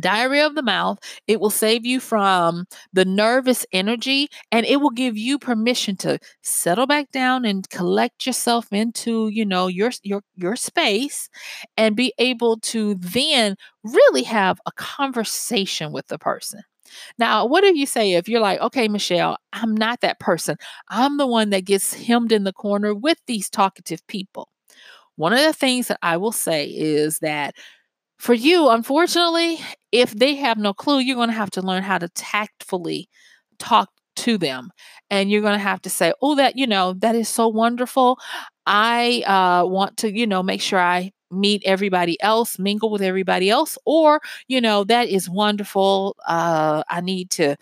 diarrhea 0.00 0.46
of 0.46 0.54
the 0.54 0.62
mouth 0.62 0.98
it 1.26 1.40
will 1.40 1.50
save 1.50 1.84
you 1.86 2.00
from 2.00 2.64
the 2.92 3.04
nervous 3.04 3.64
energy 3.72 4.28
and 4.52 4.66
it 4.66 4.80
will 4.80 4.90
give 4.90 5.16
you 5.16 5.38
permission 5.38 5.96
to 5.96 6.18
settle 6.42 6.86
back 6.86 7.10
down 7.12 7.44
and 7.44 7.68
collect 7.70 8.26
yourself 8.26 8.72
into 8.72 9.28
you 9.28 9.44
know 9.44 9.66
your 9.66 9.90
your 10.02 10.22
your 10.36 10.56
space 10.56 11.28
and 11.76 11.96
be 11.96 12.12
able 12.18 12.58
to 12.60 12.94
then 12.96 13.56
really 13.82 14.22
have 14.22 14.60
a 14.66 14.72
conversation 14.72 15.92
with 15.92 16.06
the 16.08 16.18
person. 16.18 16.60
Now 17.18 17.46
what 17.46 17.62
do 17.62 17.76
you 17.78 17.86
say 17.86 18.12
if 18.14 18.28
you're 18.28 18.40
like 18.40 18.60
okay 18.60 18.88
michelle 18.88 19.36
i'm 19.52 19.74
not 19.76 20.00
that 20.02 20.20
person. 20.20 20.56
I'm 20.88 21.16
the 21.18 21.26
one 21.26 21.50
that 21.50 21.64
gets 21.64 21.94
hemmed 21.94 22.32
in 22.32 22.44
the 22.44 22.52
corner 22.52 22.94
with 22.94 23.18
these 23.26 23.50
talkative 23.50 24.06
people. 24.08 24.48
One 25.16 25.32
of 25.32 25.40
the 25.40 25.52
things 25.52 25.88
that 25.88 25.98
i 26.02 26.16
will 26.16 26.32
say 26.32 26.66
is 26.66 27.20
that 27.20 27.54
for 28.18 28.34
you, 28.34 28.68
unfortunately, 28.70 29.58
if 29.92 30.10
they 30.12 30.36
have 30.36 30.58
no 30.58 30.72
clue, 30.72 30.98
you're 30.98 31.16
going 31.16 31.28
to 31.28 31.34
have 31.34 31.50
to 31.52 31.62
learn 31.62 31.82
how 31.82 31.98
to 31.98 32.08
tactfully 32.08 33.08
talk 33.58 33.90
to 34.16 34.38
them. 34.38 34.70
And 35.10 35.30
you're 35.30 35.42
going 35.42 35.58
to 35.58 35.58
have 35.58 35.82
to 35.82 35.90
say, 35.90 36.12
oh, 36.22 36.34
that, 36.36 36.56
you 36.56 36.66
know, 36.66 36.94
that 36.94 37.14
is 37.14 37.28
so 37.28 37.48
wonderful. 37.48 38.18
I 38.66 39.22
uh, 39.26 39.66
want 39.66 39.98
to, 39.98 40.12
you 40.12 40.26
know, 40.26 40.42
make 40.42 40.60
sure 40.62 40.80
I 40.80 41.12
meet 41.30 41.62
everybody 41.64 42.20
else, 42.22 42.58
mingle 42.58 42.90
with 42.90 43.02
everybody 43.02 43.50
else. 43.50 43.76
Or, 43.84 44.20
you 44.48 44.60
know, 44.60 44.84
that 44.84 45.08
is 45.08 45.28
wonderful. 45.28 46.16
Uh, 46.26 46.82
I 46.88 47.00
need 47.00 47.30
to 47.32 47.56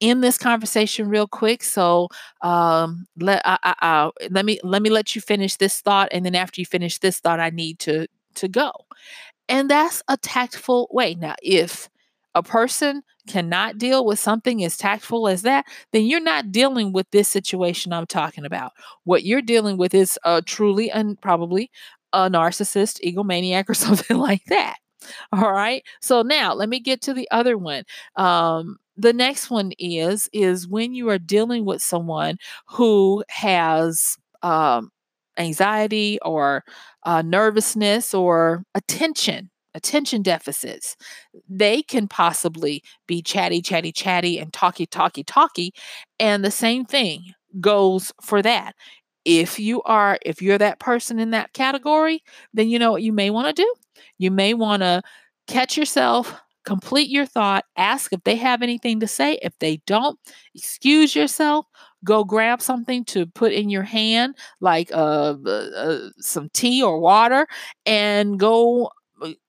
end 0.00 0.22
this 0.22 0.36
conversation 0.36 1.08
real 1.08 1.28
quick. 1.28 1.62
So 1.62 2.08
um, 2.42 3.06
let 3.18 3.40
I, 3.44 3.58
I, 3.62 3.74
I, 3.80 4.10
let 4.30 4.44
me 4.44 4.58
let 4.62 4.82
me 4.82 4.90
let 4.90 5.14
you 5.14 5.20
finish 5.22 5.56
this 5.56 5.80
thought, 5.80 6.08
and 6.10 6.26
then 6.26 6.34
after 6.34 6.60
you 6.60 6.66
finish 6.66 6.98
this 6.98 7.20
thought, 7.20 7.40
I 7.40 7.50
need 7.50 7.78
to 7.80 8.08
to 8.34 8.48
go. 8.48 8.72
And 9.52 9.70
that's 9.70 10.02
a 10.08 10.16
tactful 10.18 10.88
way. 10.90 11.14
Now, 11.14 11.36
if 11.42 11.90
a 12.34 12.42
person 12.42 13.02
cannot 13.28 13.78
deal 13.78 14.04
with 14.06 14.18
something 14.18 14.64
as 14.64 14.76
tactful 14.78 15.28
as 15.28 15.42
that, 15.42 15.66
then 15.92 16.06
you're 16.06 16.20
not 16.20 16.52
dealing 16.52 16.92
with 16.92 17.10
this 17.12 17.28
situation 17.28 17.92
I'm 17.92 18.06
talking 18.06 18.46
about. 18.46 18.72
What 19.04 19.24
you're 19.24 19.42
dealing 19.42 19.78
with 19.78 19.94
is 19.94 20.18
uh, 20.24 20.42
truly 20.46 20.90
and 20.90 21.20
probably 21.20 21.70
a 22.12 22.30
narcissist, 22.30 23.00
egomaniac, 23.04 23.66
or 23.70 23.74
something 23.74 24.18
like 24.18 24.44
that. 24.46 24.76
All 25.32 25.52
right. 25.52 25.84
So 26.00 26.22
now 26.22 26.54
let 26.54 26.68
me 26.68 26.80
get 26.80 27.02
to 27.02 27.14
the 27.14 27.28
other 27.32 27.58
one. 27.58 27.84
Um, 28.16 28.78
the 28.96 29.14
next 29.14 29.50
one 29.50 29.72
is 29.78 30.28
is 30.32 30.68
when 30.68 30.94
you 30.94 31.08
are 31.10 31.18
dealing 31.18 31.64
with 31.66 31.82
someone 31.82 32.38
who 32.68 33.24
has 33.30 34.18
um, 34.42 34.92
anxiety 35.38 36.18
or 36.22 36.64
uh, 37.04 37.22
nervousness 37.22 38.14
or 38.14 38.64
attention 38.74 39.50
attention 39.74 40.20
deficits. 40.22 40.96
They 41.48 41.82
can 41.82 42.06
possibly 42.06 42.82
be 43.06 43.22
chatty 43.22 43.62
chatty 43.62 43.92
chatty 43.92 44.38
and 44.38 44.52
talky 44.52 44.86
talky 44.86 45.24
talky 45.24 45.72
and 46.20 46.44
the 46.44 46.50
same 46.50 46.84
thing 46.84 47.32
goes 47.60 48.12
for 48.22 48.42
that. 48.42 48.74
If 49.24 49.58
you 49.58 49.82
are 49.82 50.18
if 50.22 50.42
you're 50.42 50.58
that 50.58 50.78
person 50.80 51.18
in 51.18 51.30
that 51.30 51.52
category 51.54 52.22
then 52.52 52.68
you 52.68 52.78
know 52.78 52.92
what 52.92 53.02
you 53.02 53.12
may 53.12 53.30
want 53.30 53.48
to 53.54 53.62
do? 53.62 53.74
You 54.18 54.30
may 54.30 54.54
want 54.54 54.82
to 54.82 55.02
catch 55.46 55.76
yourself 55.76 56.34
complete 56.64 57.10
your 57.10 57.26
thought 57.26 57.64
ask 57.76 58.12
if 58.12 58.22
they 58.24 58.36
have 58.36 58.62
anything 58.62 59.00
to 59.00 59.06
say. 59.08 59.38
If 59.42 59.58
they 59.58 59.78
don't 59.86 60.18
excuse 60.54 61.14
yourself 61.16 61.66
go 62.04 62.24
grab 62.24 62.60
something 62.60 63.04
to 63.06 63.26
put 63.26 63.52
in 63.52 63.70
your 63.70 63.82
hand, 63.82 64.36
like 64.60 64.90
uh, 64.92 65.34
uh, 65.46 65.48
uh 65.48 66.10
some 66.18 66.48
tea 66.52 66.82
or 66.82 66.98
water, 66.98 67.46
and 67.86 68.38
go 68.38 68.90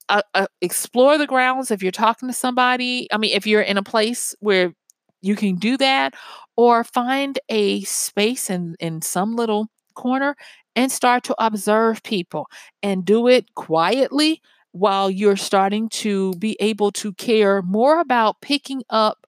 uh, 0.09 0.21
uh, 0.33 0.47
explore 0.61 1.17
the 1.17 1.27
grounds 1.27 1.71
if 1.71 1.81
you're 1.81 1.91
talking 1.91 2.29
to 2.29 2.33
somebody. 2.33 3.07
I 3.11 3.17
mean, 3.17 3.31
if 3.31 3.47
you're 3.47 3.61
in 3.61 3.77
a 3.77 3.83
place 3.83 4.35
where 4.39 4.73
you 5.21 5.35
can 5.35 5.55
do 5.55 5.77
that, 5.77 6.13
or 6.55 6.83
find 6.83 7.39
a 7.49 7.81
space 7.81 8.49
in, 8.49 8.75
in 8.79 9.01
some 9.01 9.35
little 9.35 9.67
corner 9.95 10.35
and 10.75 10.91
start 10.91 11.23
to 11.23 11.35
observe 11.43 12.03
people 12.03 12.47
and 12.81 13.05
do 13.05 13.27
it 13.27 13.53
quietly 13.55 14.41
while 14.71 15.09
you're 15.09 15.37
starting 15.37 15.87
to 15.87 16.33
be 16.33 16.57
able 16.59 16.91
to 16.91 17.13
care 17.13 17.61
more 17.61 17.99
about 17.99 18.41
picking 18.41 18.83
up 18.89 19.22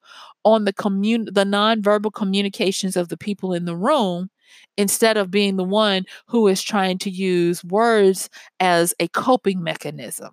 on 0.45 0.63
the 0.65 0.73
commun 0.73 1.25
the 1.25 1.43
nonverbal 1.43 2.13
communications 2.13 2.95
of 2.95 3.09
the 3.09 3.17
people 3.17 3.53
in 3.53 3.65
the 3.65 3.75
room 3.75 4.29
instead 4.77 5.17
of 5.17 5.31
being 5.31 5.57
the 5.57 5.63
one 5.63 6.05
who 6.27 6.47
is 6.47 6.61
trying 6.61 6.97
to 6.99 7.09
use 7.09 7.63
words 7.63 8.29
as 8.59 8.93
a 8.99 9.07
coping 9.09 9.63
mechanism. 9.63 10.31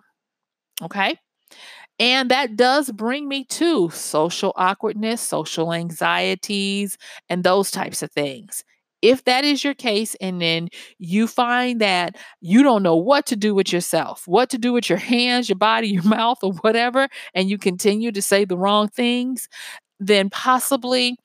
Okay? 0.81 1.17
And 1.99 2.29
that 2.31 2.55
does 2.55 2.91
bring 2.91 3.27
me 3.27 3.45
to 3.45 3.89
social 3.91 4.53
awkwardness, 4.55 5.21
social 5.21 5.73
anxieties, 5.73 6.97
and 7.29 7.43
those 7.43 7.71
types 7.71 8.01
of 8.01 8.11
things. 8.11 8.63
If 9.03 9.25
that 9.25 9.43
is 9.43 9.65
your 9.65 9.73
case, 9.73 10.15
and 10.21 10.41
then 10.41 10.69
you 10.97 11.27
find 11.27 11.81
that 11.81 12.15
you 12.39 12.63
don't 12.63 12.83
know 12.83 12.95
what 12.95 13.25
to 13.27 13.35
do 13.35 13.53
with 13.53 13.73
yourself, 13.73 14.23
what 14.27 14.49
to 14.51 14.57
do 14.57 14.71
with 14.71 14.89
your 14.89 14.97
hands, 15.13 15.49
your 15.49 15.57
body, 15.57 15.89
your 15.89 16.03
mouth, 16.03 16.39
or 16.41 16.53
whatever, 16.53 17.09
and 17.35 17.49
you 17.49 17.57
continue 17.57 18.13
to 18.13 18.21
say 18.21 18.45
the 18.45 18.57
wrong 18.57 18.87
things, 18.87 19.49
then 20.07 20.29
possibly 20.29 21.17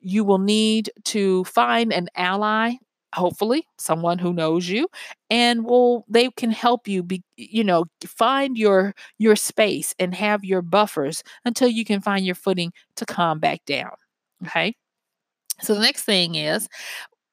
you 0.00 0.24
will 0.24 0.38
need 0.38 0.90
to 1.04 1.44
find 1.44 1.92
an 1.92 2.08
ally 2.16 2.72
hopefully 3.14 3.66
someone 3.78 4.18
who 4.18 4.32
knows 4.32 4.68
you 4.68 4.88
and 5.30 5.64
will 5.64 6.04
they 6.08 6.30
can 6.36 6.50
help 6.50 6.86
you 6.86 7.02
be 7.02 7.22
you 7.36 7.64
know 7.64 7.84
find 8.06 8.56
your 8.56 8.94
your 9.18 9.34
space 9.36 9.94
and 9.98 10.14
have 10.14 10.44
your 10.44 10.62
buffers 10.62 11.22
until 11.44 11.68
you 11.68 11.84
can 11.84 12.00
find 12.00 12.24
your 12.24 12.36
footing 12.36 12.72
to 12.96 13.04
calm 13.06 13.38
back 13.40 13.64
down 13.66 13.90
okay? 14.46 14.74
So 15.60 15.74
the 15.74 15.80
next 15.80 16.04
thing 16.04 16.36
is 16.36 16.68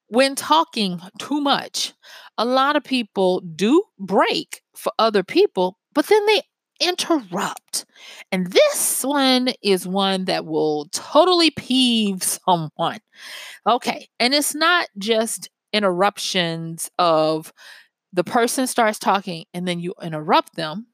when 0.07 0.35
talking 0.35 1.01
too 1.19 1.41
much 1.41 1.93
a 2.37 2.45
lot 2.45 2.75
of 2.75 2.83
people 2.83 3.41
do 3.55 3.83
break 3.99 4.61
for 4.75 4.91
other 4.99 5.23
people 5.23 5.77
but 5.93 6.07
then 6.07 6.25
they 6.27 6.41
interrupt. 6.79 7.85
And 8.31 8.47
this 8.51 9.03
one 9.03 9.49
is 9.61 9.87
one 9.87 10.25
that 10.25 10.45
will 10.45 10.87
totally 10.91 11.51
peeve 11.51 12.23
someone. 12.47 12.99
Okay. 13.67 14.09
And 14.19 14.33
it's 14.33 14.55
not 14.55 14.87
just 14.97 15.49
interruptions 15.73 16.89
of 16.99 17.53
the 18.13 18.23
person 18.23 18.67
starts 18.67 18.99
talking 18.99 19.45
and 19.53 19.67
then 19.67 19.79
you 19.79 19.93
interrupt 20.01 20.55
them. 20.55 20.87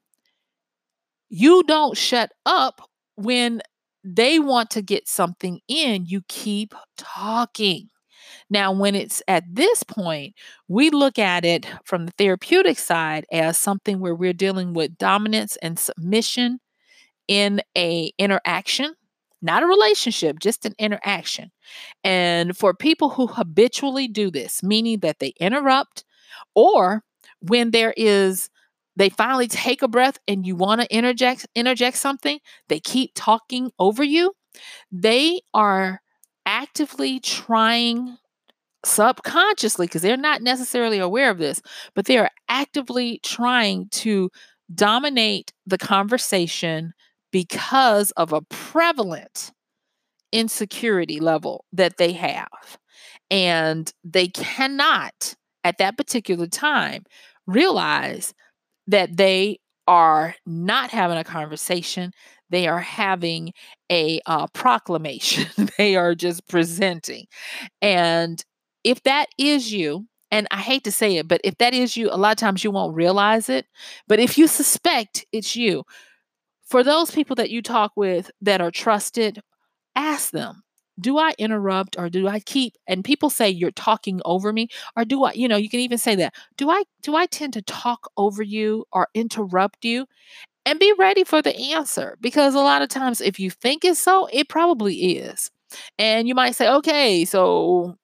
You 1.28 1.62
don't 1.64 1.96
shut 1.96 2.32
up 2.46 2.88
when 3.16 3.62
they 4.04 4.38
want 4.38 4.70
to 4.70 4.82
get 4.82 5.08
something 5.08 5.60
in. 5.68 6.06
You 6.06 6.22
keep 6.28 6.74
talking. 6.96 7.88
Now, 8.50 8.72
when 8.72 8.94
it's 8.94 9.22
at 9.28 9.44
this 9.50 9.82
point, 9.82 10.34
we 10.68 10.90
look 10.90 11.18
at 11.18 11.44
it 11.44 11.66
from 11.84 12.06
the 12.06 12.12
therapeutic 12.12 12.78
side 12.78 13.24
as 13.32 13.58
something 13.58 14.00
where 14.00 14.14
we're 14.14 14.32
dealing 14.32 14.74
with 14.74 14.98
dominance 14.98 15.56
and 15.62 15.78
submission 15.78 16.60
in 17.28 17.60
a 17.76 18.12
interaction 18.18 18.94
not 19.42 19.62
a 19.62 19.66
relationship, 19.66 20.38
just 20.38 20.64
an 20.64 20.74
interaction. 20.78 21.50
And 22.02 22.56
for 22.56 22.72
people 22.72 23.10
who 23.10 23.26
habitually 23.26 24.08
do 24.08 24.30
this, 24.30 24.62
meaning 24.62 25.00
that 25.00 25.18
they 25.18 25.34
interrupt, 25.38 26.02
or 26.54 27.04
when 27.40 27.70
there 27.70 27.92
is 27.96 28.48
they 28.96 29.10
finally 29.10 29.48
take 29.48 29.82
a 29.82 29.88
breath 29.88 30.18
and 30.26 30.46
you 30.46 30.56
want 30.56 30.80
to 30.80 30.94
interject 30.94 31.46
interject 31.54 31.96
something, 31.98 32.38
they 32.68 32.80
keep 32.80 33.10
talking 33.14 33.70
over 33.78 34.02
you. 34.02 34.32
They 34.90 35.40
are 35.52 36.00
actively 36.46 37.20
trying 37.20 38.16
subconsciously, 38.84 39.86
because 39.86 40.02
they're 40.02 40.16
not 40.16 40.42
necessarily 40.42 40.98
aware 40.98 41.30
of 41.30 41.38
this, 41.38 41.60
but 41.94 42.06
they 42.06 42.18
are 42.18 42.30
actively 42.48 43.20
trying 43.22 43.88
to 43.90 44.30
dominate 44.74 45.52
the 45.66 45.78
conversation 45.78 46.92
because 47.32 48.10
of 48.12 48.32
a 48.32 48.42
prevalent 48.42 49.52
insecurity 50.32 51.20
level 51.20 51.64
that 51.72 51.96
they 51.96 52.12
have. 52.12 52.78
And 53.30 53.92
they 54.04 54.28
cannot, 54.28 55.34
at 55.64 55.78
that 55.78 55.96
particular 55.96 56.46
time, 56.46 57.04
realize 57.46 58.34
that 58.86 59.16
they 59.16 59.58
are 59.86 60.34
not 60.46 60.90
having 60.90 61.18
a 61.18 61.24
conversation. 61.24 62.12
They 62.50 62.68
are 62.68 62.80
having 62.80 63.52
a 63.90 64.20
uh, 64.26 64.46
proclamation. 64.48 65.46
they 65.78 65.96
are 65.96 66.14
just 66.14 66.46
presenting. 66.48 67.26
And 67.82 68.44
if 68.84 69.02
that 69.04 69.26
is 69.38 69.72
you, 69.72 70.06
and 70.30 70.46
I 70.50 70.58
hate 70.58 70.84
to 70.84 70.92
say 70.92 71.16
it, 71.16 71.28
but 71.28 71.40
if 71.44 71.56
that 71.58 71.74
is 71.74 71.96
you, 71.96 72.10
a 72.10 72.16
lot 72.18 72.32
of 72.32 72.38
times 72.38 72.64
you 72.64 72.70
won't 72.70 72.94
realize 72.96 73.48
it. 73.48 73.66
But 74.08 74.18
if 74.20 74.36
you 74.38 74.46
suspect 74.48 75.26
it's 75.32 75.56
you, 75.56 75.84
for 76.64 76.82
those 76.82 77.10
people 77.10 77.36
that 77.36 77.50
you 77.50 77.62
talk 77.62 77.92
with 77.96 78.30
that 78.40 78.60
are 78.60 78.70
trusted, 78.70 79.40
ask 79.96 80.30
them, 80.32 80.62
do 81.00 81.18
I 81.18 81.34
interrupt 81.38 81.98
or 81.98 82.10
do 82.10 82.28
I 82.28 82.40
keep 82.40 82.74
and 82.86 83.04
people 83.04 83.30
say 83.30 83.50
you're 83.50 83.70
talking 83.72 84.20
over 84.24 84.52
me 84.52 84.68
or 84.96 85.04
do 85.04 85.24
I 85.24 85.32
you 85.34 85.48
know 85.48 85.56
you 85.56 85.68
can 85.68 85.80
even 85.80 85.98
say 85.98 86.14
that 86.16 86.34
do 86.56 86.70
I 86.70 86.84
do 87.02 87.16
I 87.16 87.26
tend 87.26 87.52
to 87.54 87.62
talk 87.62 88.10
over 88.16 88.42
you 88.42 88.84
or 88.92 89.08
interrupt 89.14 89.84
you 89.84 90.06
and 90.66 90.78
be 90.78 90.92
ready 90.98 91.24
for 91.24 91.42
the 91.42 91.56
answer 91.74 92.16
because 92.20 92.54
a 92.54 92.58
lot 92.60 92.82
of 92.82 92.88
times 92.88 93.20
if 93.20 93.38
you 93.38 93.50
think 93.50 93.84
it's 93.84 94.00
so, 94.00 94.26
it 94.32 94.48
probably 94.48 95.16
is. 95.18 95.50
And 95.98 96.28
you 96.28 96.34
might 96.34 96.54
say, 96.54 96.68
okay, 96.68 97.24
so 97.24 97.96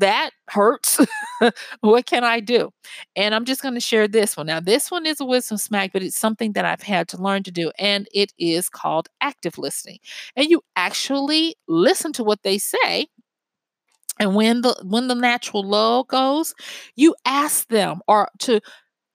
that 0.00 0.30
hurts. 0.48 1.00
what 1.80 2.06
can 2.06 2.24
I 2.24 2.40
do? 2.40 2.70
And 3.16 3.34
I'm 3.34 3.44
just 3.44 3.62
going 3.62 3.74
to 3.74 3.80
share 3.80 4.08
this 4.08 4.36
one. 4.36 4.46
Now, 4.46 4.60
this 4.60 4.90
one 4.90 5.06
is 5.06 5.20
a 5.20 5.24
wisdom 5.24 5.58
smack, 5.58 5.92
but 5.92 6.02
it's 6.02 6.18
something 6.18 6.52
that 6.52 6.64
I've 6.64 6.82
had 6.82 7.08
to 7.08 7.22
learn 7.22 7.42
to 7.44 7.50
do, 7.50 7.70
and 7.78 8.08
it 8.12 8.32
is 8.38 8.68
called 8.68 9.08
active 9.20 9.58
listening. 9.58 9.98
And 10.36 10.46
you 10.50 10.62
actually 10.76 11.54
listen 11.68 12.12
to 12.14 12.24
what 12.24 12.42
they 12.42 12.58
say. 12.58 13.06
And 14.18 14.34
when 14.34 14.60
the 14.60 14.76
when 14.84 15.08
the 15.08 15.14
natural 15.14 15.66
lull 15.66 16.04
goes, 16.04 16.54
you 16.94 17.14
ask 17.24 17.68
them 17.68 18.00
or 18.06 18.28
to 18.40 18.60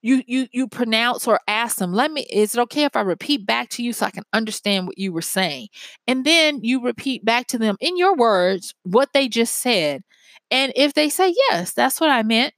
you 0.06 0.22
you 0.26 0.46
you 0.52 0.68
pronounce 0.68 1.26
or 1.26 1.40
ask 1.48 1.78
them 1.78 1.92
let 1.92 2.12
me 2.12 2.26
is 2.30 2.54
it 2.54 2.60
okay 2.60 2.84
if 2.84 2.96
i 2.96 3.00
repeat 3.00 3.46
back 3.46 3.68
to 3.70 3.82
you 3.82 3.92
so 3.92 4.06
i 4.06 4.10
can 4.10 4.24
understand 4.32 4.86
what 4.86 4.98
you 4.98 5.12
were 5.12 5.22
saying? 5.22 5.68
And 6.06 6.24
then 6.24 6.60
you 6.62 6.82
repeat 6.82 7.24
back 7.24 7.46
to 7.48 7.58
them 7.58 7.76
in 7.80 7.96
your 7.96 8.14
words 8.16 8.74
what 8.84 9.10
they 9.12 9.28
just 9.28 9.56
said. 9.56 10.02
And 10.50 10.72
if 10.76 10.94
they 10.94 11.08
say 11.08 11.34
yes 11.50 11.72
that's 11.72 12.00
what 12.00 12.10
i 12.10 12.22
meant 12.22 12.54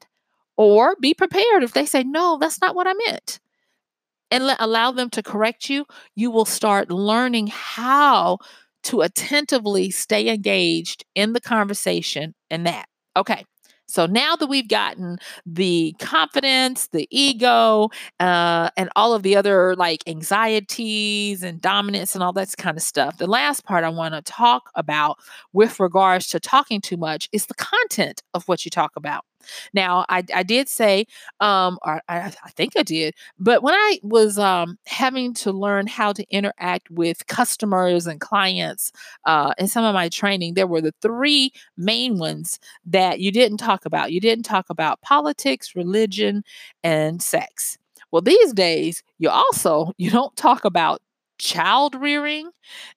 or 0.56 0.96
be 1.00 1.14
prepared 1.14 1.62
if 1.64 1.72
they 1.72 1.86
say 1.86 2.02
no 2.04 2.38
that's 2.40 2.60
not 2.60 2.74
what 2.74 2.86
i 2.86 2.94
meant 3.06 3.40
and 4.30 4.46
let, 4.46 4.60
allow 4.60 4.92
them 4.92 5.10
to 5.10 5.22
correct 5.22 5.70
you 5.70 5.86
you 6.14 6.30
will 6.30 6.44
start 6.44 6.90
learning 6.90 7.48
how 7.48 8.38
to 8.84 9.00
attentively 9.02 9.90
stay 9.90 10.28
engaged 10.28 11.04
in 11.14 11.32
the 11.32 11.40
conversation 11.40 12.34
and 12.50 12.66
that. 12.66 12.86
Okay 13.16 13.44
so 13.88 14.04
now 14.06 14.36
that 14.36 14.46
we've 14.48 14.68
gotten 14.68 15.18
the 15.46 15.94
confidence, 15.98 16.88
the 16.88 17.08
ego, 17.10 17.88
uh, 18.20 18.68
and 18.76 18.90
all 18.94 19.14
of 19.14 19.22
the 19.22 19.34
other 19.34 19.74
like 19.76 20.02
anxieties 20.06 21.42
and 21.42 21.60
dominance 21.60 22.14
and 22.14 22.22
all 22.22 22.32
that 22.34 22.54
kind 22.58 22.76
of 22.76 22.82
stuff, 22.82 23.16
the 23.16 23.26
last 23.26 23.64
part 23.64 23.84
I 23.84 23.88
want 23.88 24.14
to 24.14 24.22
talk 24.22 24.70
about 24.74 25.18
with 25.54 25.80
regards 25.80 26.28
to 26.28 26.40
talking 26.40 26.80
too 26.82 26.98
much 26.98 27.28
is 27.32 27.46
the 27.46 27.54
content 27.54 28.22
of 28.34 28.44
what 28.44 28.64
you 28.64 28.70
talk 28.70 28.92
about. 28.94 29.24
Now, 29.72 30.04
I, 30.08 30.24
I 30.34 30.42
did 30.42 30.68
say, 30.68 31.06
um, 31.40 31.78
or 31.82 32.02
I, 32.08 32.32
I 32.44 32.50
think 32.50 32.72
I 32.76 32.82
did, 32.82 33.14
but 33.38 33.62
when 33.62 33.74
I 33.74 33.98
was 34.02 34.38
um, 34.38 34.78
having 34.86 35.34
to 35.34 35.52
learn 35.52 35.86
how 35.86 36.12
to 36.12 36.24
interact 36.30 36.90
with 36.90 37.26
customers 37.26 38.06
and 38.06 38.20
clients 38.20 38.92
uh, 39.26 39.52
in 39.58 39.68
some 39.68 39.84
of 39.84 39.94
my 39.94 40.08
training, 40.08 40.54
there 40.54 40.66
were 40.66 40.80
the 40.80 40.94
three 41.02 41.52
main 41.76 42.18
ones 42.18 42.58
that 42.86 43.20
you 43.20 43.30
didn't 43.32 43.58
talk 43.58 43.84
about. 43.84 44.12
You 44.12 44.20
didn't 44.20 44.44
talk 44.44 44.66
about 44.70 45.00
politics, 45.02 45.74
religion, 45.76 46.42
and 46.82 47.22
sex. 47.22 47.78
Well, 48.10 48.22
these 48.22 48.52
days, 48.52 49.02
you 49.18 49.28
also 49.30 49.92
you 49.98 50.10
don't 50.10 50.34
talk 50.36 50.64
about 50.64 51.00
child 51.38 51.94
rearing 51.94 52.50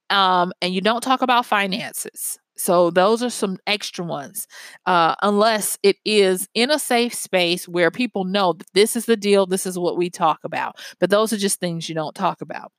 um, 0.10 0.52
and 0.62 0.74
you 0.74 0.82
don't 0.82 1.02
talk 1.02 1.22
about 1.22 1.46
finances 1.46 2.40
so 2.58 2.92
those 2.92 3.24
are 3.24 3.30
some 3.30 3.58
extra 3.66 4.06
ones, 4.06 4.48
uh, 4.86 5.16
unless 5.22 5.78
it 5.84 5.98
is 6.06 6.48
in 6.54 6.70
a 6.72 6.78
safe 6.80 7.14
space 7.14 7.68
where 7.68 7.92
people 7.92 8.24
know 8.26 8.54
that 8.54 8.68
this 8.74 8.96
is 8.96 9.06
the 9.06 9.18
deal, 9.18 9.46
this 9.46 9.66
is 9.66 9.80
what 9.80 9.98
we 9.98 10.10
talk 10.10 10.40
about. 10.44 10.78
But 11.00 11.10
those 11.10 11.34
are 11.34 11.38
just 11.38 11.60
things 11.60 11.90
you 11.90 11.96
don't 11.96 12.16
talk 12.16 12.42
about. 12.42 12.72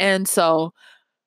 And 0.00 0.28
so 0.28 0.72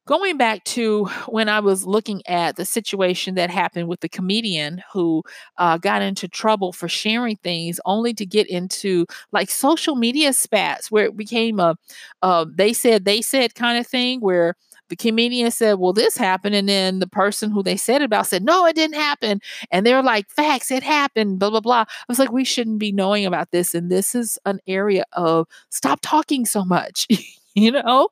going 0.08 0.38
back 0.38 0.63
to 0.63 1.06
when 1.28 1.50
I 1.50 1.60
was 1.60 1.86
looking 1.86 2.26
at 2.28 2.56
the 2.56 2.65
situation 2.65 3.36
that 3.36 3.50
happened 3.52 3.89
with 3.89 4.00
the 4.00 4.10
comedian 4.10 4.82
who 4.93 5.22
uh, 5.58 5.78
got 5.78 6.02
into 6.02 6.28
trouble 6.30 6.72
for 6.72 6.88
sharing 6.88 7.36
things 7.36 7.80
only 7.86 8.13
to 8.15 8.26
get 8.26 8.48
into 8.50 9.06
like 9.34 9.52
social 9.52 9.96
media 9.96 10.32
spats 10.34 10.89
where 10.89 11.06
it 11.06 11.17
became 11.17 11.60
a, 11.60 11.76
a 12.22 12.46
they 12.50 12.72
said, 12.74 13.04
they 13.06 13.22
said 13.22 13.54
kind 13.54 13.78
of 13.78 13.86
thing 13.86 14.22
where 14.22 14.56
the 14.89 14.96
comedian 14.96 15.52
said, 15.52 15.74
Well, 15.74 15.91
this 15.91 16.15
happened. 16.15 16.56
And 16.56 16.70
then 16.70 17.00
the 17.00 17.08
person 17.08 17.52
who 17.52 17.62
they 17.62 17.76
said 17.76 18.02
about 18.02 18.28
said, 18.28 18.43
No, 18.46 18.65
it 18.65 18.78
didn't 18.78 18.96
happen. 18.96 19.41
And 19.72 19.86
they're 19.86 20.02
like, 20.02 20.30
Facts, 20.30 20.72
it 20.72 20.84
happened, 20.84 21.39
blah, 21.39 21.50
blah, 21.50 21.60
blah. 21.60 21.82
I 21.82 22.06
was 22.08 22.20
like, 22.20 22.32
We 22.32 22.46
shouldn't 22.46 22.80
be 22.80 22.93
knowing 22.93 23.26
about 23.26 23.52
this. 23.52 23.76
And 23.76 23.91
this 23.91 24.15
is 24.15 24.39
an 24.46 24.60
area 24.65 25.04
of 25.12 25.46
stop 25.70 26.00
talking 26.02 26.46
so 26.46 26.63
much, 26.63 27.08
you 27.54 27.72
know? 27.72 28.08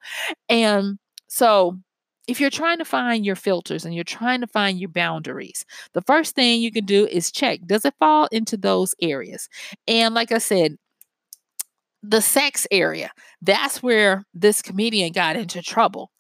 And 0.50 1.00
so 1.28 1.78
if 2.28 2.40
you're 2.40 2.50
trying 2.50 2.80
to 2.80 2.86
find 2.86 3.26
your 3.26 3.36
filters 3.36 3.86
and 3.86 3.94
you're 3.94 4.04
trying 4.04 4.42
to 4.42 4.48
find 4.48 4.80
your 4.80 4.90
boundaries, 4.90 5.66
the 5.94 6.02
first 6.02 6.36
thing 6.36 6.62
you 6.62 6.72
can 6.72 6.86
do 6.86 7.08
is 7.08 7.32
check 7.32 7.60
does 7.66 7.86
it 7.86 7.94
fall 8.00 8.28
into 8.32 8.58
those 8.58 8.96
areas? 9.02 9.48
And 9.88 10.14
like 10.16 10.32
I 10.32 10.40
said, 10.40 10.78
the 12.04 12.22
sex 12.22 12.68
area, 12.72 13.12
that's 13.42 13.82
where 13.82 14.26
this 14.34 14.62
comedian 14.62 15.12
got 15.12 15.36
into 15.36 15.62
trouble 15.62 16.12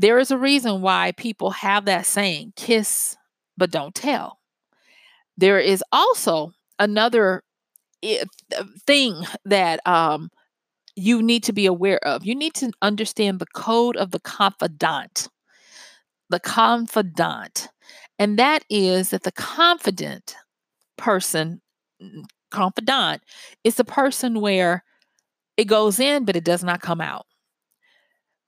there 0.00 0.18
is 0.18 0.30
a 0.30 0.38
reason 0.38 0.80
why 0.80 1.12
people 1.12 1.50
have 1.50 1.84
that 1.84 2.06
saying, 2.06 2.54
kiss 2.56 3.16
but 3.58 3.70
don't 3.70 3.94
tell. 3.94 4.38
There 5.36 5.60
is 5.60 5.84
also 5.92 6.54
another 6.78 7.42
eh, 8.02 8.24
thing 8.86 9.22
that 9.44 9.86
um, 9.86 10.30
you 10.96 11.22
need 11.22 11.42
to 11.44 11.52
be 11.52 11.66
aware 11.66 11.98
of. 12.06 12.24
You 12.24 12.34
need 12.34 12.54
to 12.54 12.72
understand 12.82 13.38
the 13.38 13.46
code 13.54 13.96
of 13.96 14.10
the 14.10 14.20
confidant. 14.20 15.28
The 16.28 16.40
confidant. 16.40 17.68
And 18.18 18.38
that 18.38 18.64
is 18.68 19.10
that 19.10 19.22
the 19.22 19.32
confident 19.32 20.36
person, 20.98 21.60
confidant, 22.50 23.22
is 23.64 23.76
the 23.76 23.84
person 23.84 24.40
where 24.40 24.84
it 25.56 25.64
goes 25.64 25.98
in, 25.98 26.24
but 26.24 26.36
it 26.36 26.44
does 26.44 26.62
not 26.62 26.80
come 26.80 27.00
out. 27.00 27.26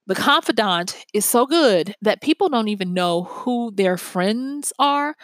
The 0.07 0.15
confidant 0.15 0.97
is 1.15 1.25
so 1.25 1.47
good 1.47 1.95
that 2.03 2.23
people 2.23 2.49
don't 2.49 2.69
even 2.69 2.93
know 2.93 3.23
who 3.23 3.71
their 3.73 3.97
friends 3.97 4.73
are. 4.79 5.15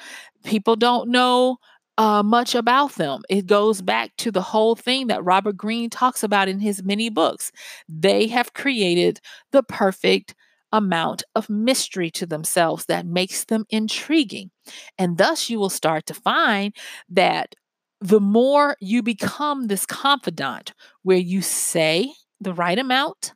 People 0.44 0.76
don't 0.76 1.10
know 1.10 1.58
uh, 1.98 2.22
much 2.24 2.54
about 2.54 2.94
them. 2.94 3.22
It 3.28 3.46
goes 3.46 3.82
back 3.82 4.12
to 4.18 4.32
the 4.32 4.42
whole 4.42 4.76
thing 4.76 5.08
that 5.08 5.24
Robert 5.24 5.56
Greene 5.58 5.90
talks 5.90 6.24
about 6.24 6.48
in 6.48 6.60
his 6.60 6.82
many 6.84 7.10
books. 7.10 7.52
They 7.88 8.28
have 8.28 8.54
created 8.54 9.20
the 9.52 9.64
perfect 9.64 10.34
amount 10.72 11.24
of 11.36 11.50
mystery 11.50 12.10
to 12.12 12.26
themselves 12.26 12.86
that 12.86 13.06
makes 13.06 13.44
them 13.46 13.66
intriguing. 13.70 14.50
And 14.98 15.18
thus, 15.18 15.50
you 15.50 15.58
will 15.58 15.70
start 15.70 16.06
to 16.06 16.14
find 16.14 16.74
that 17.10 17.54
the 18.00 18.20
more 18.20 18.76
you 18.80 19.02
become 19.02 19.66
this 19.66 19.86
confidant, 19.86 20.74
where 21.02 21.18
you 21.18 21.42
say 21.42 22.12
the 22.40 22.54
right 22.54 22.78
amount, 22.78 23.32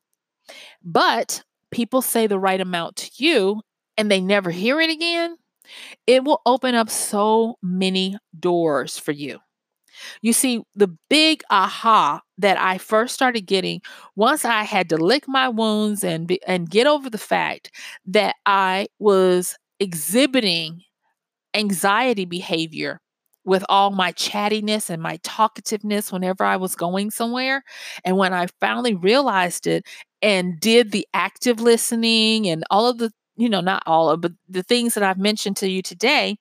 but 0.84 1.42
people 1.70 2.02
say 2.02 2.26
the 2.26 2.38
right 2.38 2.60
amount 2.60 2.96
to 2.96 3.10
you 3.16 3.62
and 3.96 4.10
they 4.10 4.20
never 4.20 4.50
hear 4.50 4.80
it 4.80 4.90
again, 4.90 5.36
it 6.06 6.24
will 6.24 6.40
open 6.46 6.74
up 6.74 6.90
so 6.90 7.56
many 7.62 8.16
doors 8.38 8.98
for 8.98 9.12
you. 9.12 9.38
You 10.22 10.32
see, 10.32 10.62
the 10.74 10.88
big 11.10 11.42
aha 11.50 12.20
that 12.38 12.58
I 12.58 12.78
first 12.78 13.14
started 13.14 13.42
getting 13.42 13.80
once 14.16 14.44
I 14.44 14.62
had 14.64 14.88
to 14.90 14.96
lick 14.96 15.24
my 15.28 15.48
wounds 15.48 16.02
and 16.02 16.26
be, 16.26 16.40
and 16.46 16.68
get 16.70 16.86
over 16.86 17.10
the 17.10 17.18
fact 17.18 17.70
that 18.06 18.36
I 18.46 18.88
was 18.98 19.56
exhibiting 19.80 20.82
anxiety 21.54 22.24
behavior 22.24 23.00
with 23.44 23.64
all 23.68 23.90
my 23.90 24.12
chattiness 24.12 24.88
and 24.88 25.02
my 25.02 25.18
talkativeness 25.18 26.12
whenever 26.12 26.44
I 26.44 26.56
was 26.56 26.76
going 26.76 27.10
somewhere. 27.10 27.64
And 28.04 28.16
when 28.16 28.32
I 28.32 28.46
finally 28.60 28.94
realized 28.94 29.66
it 29.66 29.84
and 30.22 30.60
did 30.60 30.92
the 30.92 31.06
active 31.12 31.60
listening 31.60 32.48
and 32.48 32.64
all 32.70 32.88
of 32.88 32.98
the, 32.98 33.10
you 33.42 33.48
know, 33.48 33.60
not 33.60 33.82
all 33.86 34.08
of, 34.08 34.20
but 34.20 34.32
the 34.48 34.62
things 34.62 34.94
that 34.94 35.02
I've 35.02 35.18
mentioned 35.18 35.56
to 35.58 35.68
you 35.68 35.82
today, 35.82 36.36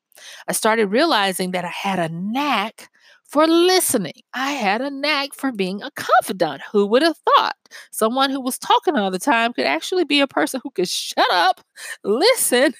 I 0.47 0.51
started 0.53 0.87
realizing 0.87 1.51
that 1.51 1.65
I 1.65 1.69
had 1.69 1.97
a 1.97 2.09
knack 2.09 2.89
for 3.27 3.47
listening. 3.47 4.13
I 4.33 4.51
had 4.51 4.81
a 4.81 4.91
knack 4.91 5.33
for 5.33 5.51
being 5.51 5.81
a 5.81 5.89
confidant. 5.91 6.61
Who 6.71 6.85
would 6.85 7.01
have 7.01 7.17
thought 7.17 7.55
someone 7.91 8.29
who 8.29 8.39
was 8.39 8.59
talking 8.59 8.95
all 8.95 9.09
the 9.09 9.17
time 9.19 9.53
could 9.53 9.65
actually 9.65 10.03
be 10.03 10.19
a 10.21 10.27
person 10.27 10.61
who 10.63 10.69
could 10.69 10.89
shut 10.89 11.31
up, 11.31 11.61
listen, 12.03 12.73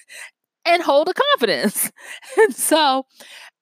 and 0.64 0.82
hold 0.82 1.08
a 1.08 1.14
confidence? 1.14 1.90
And 2.38 2.54
so 2.54 3.06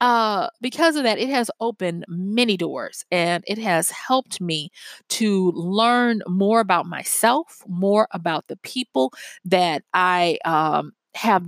uh, 0.01 0.49
because 0.61 0.97
of 0.97 1.03
that, 1.05 1.19
it 1.19 1.29
has 1.29 1.51
opened 1.61 2.05
many 2.09 2.57
doors 2.57 3.05
and 3.11 3.45
it 3.47 3.59
has 3.59 3.91
helped 3.91 4.41
me 4.41 4.71
to 5.11 5.53
learn 5.53 6.23
more 6.27 6.61
about 6.61 6.87
myself, 6.87 7.63
more 7.69 8.09
about 8.13 8.47
the 8.49 8.57
people 8.59 9.13
that 9.45 9.83
I 9.93 10.39
um, 10.45 10.93
have 11.15 11.45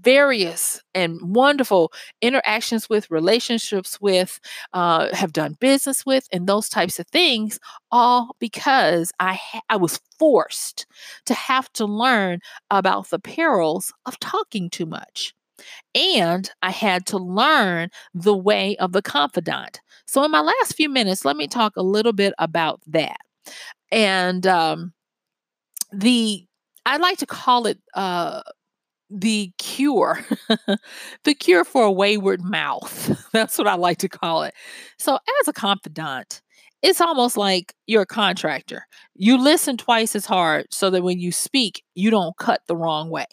various 0.00 0.82
and 0.94 1.20
wonderful 1.22 1.92
interactions 2.20 2.88
with, 2.88 3.08
relationships 3.10 4.00
with, 4.00 4.40
uh, 4.72 5.14
have 5.14 5.32
done 5.32 5.56
business 5.60 6.04
with, 6.04 6.26
and 6.32 6.48
those 6.48 6.68
types 6.68 6.98
of 6.98 7.06
things, 7.08 7.60
all 7.92 8.34
because 8.40 9.12
I 9.20 9.34
ha- 9.34 9.60
I 9.68 9.76
was 9.76 10.00
forced 10.18 10.86
to 11.26 11.34
have 11.34 11.72
to 11.74 11.84
learn 11.86 12.40
about 12.70 13.10
the 13.10 13.20
perils 13.20 13.92
of 14.04 14.18
talking 14.18 14.70
too 14.70 14.86
much. 14.86 15.34
And 15.94 16.50
I 16.62 16.70
had 16.70 17.06
to 17.06 17.18
learn 17.18 17.90
the 18.14 18.36
way 18.36 18.76
of 18.76 18.92
the 18.92 19.02
confidant. 19.02 19.80
So, 20.06 20.24
in 20.24 20.30
my 20.30 20.40
last 20.40 20.74
few 20.76 20.88
minutes, 20.88 21.24
let 21.24 21.36
me 21.36 21.46
talk 21.48 21.74
a 21.76 21.82
little 21.82 22.12
bit 22.12 22.34
about 22.38 22.80
that. 22.88 23.18
And 23.90 24.46
um, 24.46 24.92
the 25.92 26.46
I 26.86 26.96
like 26.96 27.18
to 27.18 27.26
call 27.26 27.66
it 27.66 27.78
uh 27.94 28.42
the 29.10 29.52
cure, 29.58 30.24
the 31.24 31.34
cure 31.34 31.64
for 31.64 31.84
a 31.84 31.92
wayward 31.92 32.42
mouth. 32.42 33.28
That's 33.32 33.58
what 33.58 33.66
I 33.68 33.74
like 33.74 33.98
to 33.98 34.08
call 34.08 34.42
it. 34.44 34.54
So, 34.98 35.18
as 35.42 35.48
a 35.48 35.52
confidant, 35.52 36.42
it's 36.82 37.00
almost 37.00 37.36
like 37.36 37.74
you're 37.86 38.02
a 38.02 38.06
contractor. 38.06 38.86
You 39.14 39.38
listen 39.38 39.76
twice 39.76 40.16
as 40.16 40.26
hard 40.26 40.66
so 40.70 40.90
that 40.90 41.02
when 41.02 41.20
you 41.20 41.30
speak, 41.32 41.82
you 41.94 42.10
don't 42.10 42.36
cut 42.38 42.62
the 42.66 42.76
wrong 42.76 43.10
way. 43.10 43.26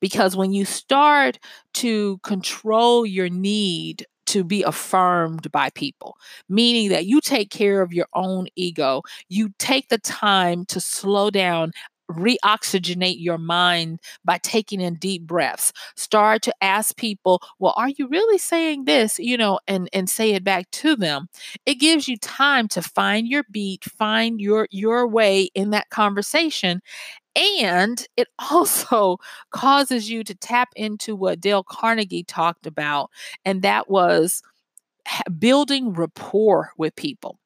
Because 0.00 0.36
when 0.36 0.52
you 0.52 0.64
start 0.64 1.38
to 1.74 2.18
control 2.22 3.04
your 3.06 3.28
need 3.28 4.06
to 4.26 4.42
be 4.44 4.62
affirmed 4.62 5.50
by 5.52 5.70
people, 5.70 6.16
meaning 6.48 6.88
that 6.88 7.06
you 7.06 7.20
take 7.20 7.50
care 7.50 7.82
of 7.82 7.92
your 7.92 8.06
own 8.14 8.46
ego, 8.56 9.02
you 9.28 9.50
take 9.58 9.88
the 9.88 9.98
time 9.98 10.64
to 10.66 10.80
slow 10.80 11.30
down 11.30 11.72
reoxygenate 12.10 13.20
your 13.20 13.38
mind 13.38 14.00
by 14.24 14.38
taking 14.38 14.80
in 14.80 14.94
deep 14.96 15.22
breaths. 15.22 15.72
Start 15.96 16.42
to 16.42 16.54
ask 16.60 16.96
people 16.96 17.42
well 17.58 17.74
are 17.76 17.90
you 17.90 18.08
really 18.08 18.38
saying 18.38 18.84
this? 18.84 19.18
you 19.18 19.36
know 19.36 19.58
and 19.66 19.88
and 19.92 20.08
say 20.08 20.32
it 20.32 20.44
back 20.44 20.70
to 20.70 20.96
them. 20.96 21.28
It 21.66 21.76
gives 21.76 22.08
you 22.08 22.16
time 22.18 22.68
to 22.68 22.82
find 22.82 23.26
your 23.28 23.44
beat 23.50 23.84
find 23.84 24.40
your 24.40 24.68
your 24.70 25.06
way 25.06 25.50
in 25.54 25.70
that 25.70 25.90
conversation 25.90 26.80
and 27.36 28.06
it 28.16 28.28
also 28.52 29.18
causes 29.50 30.10
you 30.10 30.24
to 30.24 30.34
tap 30.34 30.70
into 30.76 31.16
what 31.16 31.40
Dale 31.40 31.64
Carnegie 31.64 32.24
talked 32.24 32.66
about, 32.66 33.10
and 33.44 33.62
that 33.62 33.90
was 33.90 34.42
building 35.38 35.92
rapport 35.92 36.72
with 36.78 36.94
people. 36.96 37.38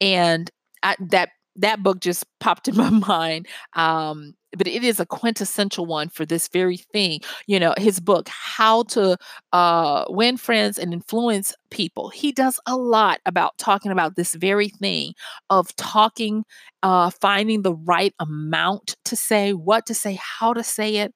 And 0.00 0.50
I, 0.82 0.96
that 1.10 1.30
that 1.58 1.82
book 1.82 2.00
just 2.00 2.24
popped 2.40 2.68
in 2.68 2.76
my 2.78 2.90
mind. 2.90 3.46
Um, 3.74 4.34
but 4.56 4.66
it 4.66 4.82
is 4.82 4.98
a 4.98 5.06
quintessential 5.06 5.84
one 5.84 6.08
for 6.08 6.24
this 6.24 6.48
very 6.48 6.78
thing. 6.78 7.20
You 7.46 7.60
know, 7.60 7.74
his 7.76 8.00
book, 8.00 8.28
How 8.28 8.84
to 8.84 9.18
uh, 9.52 10.04
Win 10.08 10.38
Friends 10.38 10.78
and 10.78 10.94
Influence 10.94 11.54
People, 11.70 12.08
he 12.08 12.32
does 12.32 12.58
a 12.66 12.74
lot 12.74 13.20
about 13.26 13.58
talking 13.58 13.92
about 13.92 14.16
this 14.16 14.34
very 14.34 14.68
thing 14.70 15.12
of 15.50 15.76
talking, 15.76 16.44
uh, 16.82 17.10
finding 17.10 17.60
the 17.62 17.74
right 17.74 18.14
amount 18.18 18.96
to 19.04 19.16
say, 19.16 19.52
what 19.52 19.84
to 19.86 19.94
say, 19.94 20.18
how 20.20 20.54
to 20.54 20.64
say 20.64 20.96
it. 20.96 21.14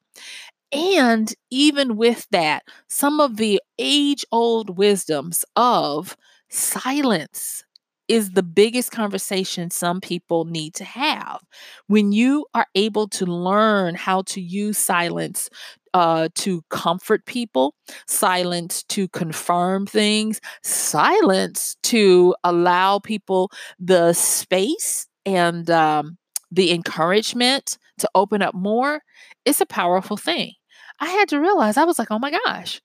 And 0.72 1.32
even 1.50 1.96
with 1.96 2.26
that, 2.32 2.64
some 2.88 3.20
of 3.20 3.36
the 3.36 3.60
age 3.78 4.24
old 4.30 4.76
wisdoms 4.76 5.44
of 5.56 6.16
silence 6.48 7.64
is 8.12 8.32
the 8.32 8.42
biggest 8.42 8.92
conversation 8.92 9.70
some 9.70 9.98
people 9.98 10.44
need 10.44 10.74
to 10.74 10.84
have. 10.84 11.40
When 11.86 12.12
you 12.12 12.46
are 12.52 12.66
able 12.74 13.08
to 13.08 13.24
learn 13.24 13.94
how 13.94 14.20
to 14.22 14.40
use 14.40 14.76
silence 14.76 15.48
uh, 15.94 16.28
to 16.34 16.62
comfort 16.68 17.24
people, 17.24 17.74
silence 18.06 18.82
to 18.90 19.08
confirm 19.08 19.86
things, 19.86 20.40
silence 20.62 21.76
to 21.84 22.34
allow 22.44 22.98
people 22.98 23.50
the 23.78 24.12
space 24.12 25.06
and 25.24 25.70
um, 25.70 26.18
the 26.50 26.70
encouragement 26.70 27.78
to 27.98 28.10
open 28.14 28.42
up 28.42 28.54
more, 28.54 29.00
it's 29.46 29.62
a 29.62 29.66
powerful 29.66 30.18
thing. 30.18 30.52
I 31.00 31.08
had 31.08 31.30
to 31.30 31.40
realize, 31.40 31.78
I 31.78 31.84
was 31.84 31.98
like, 31.98 32.10
oh 32.10 32.18
my 32.18 32.30
gosh, 32.44 32.82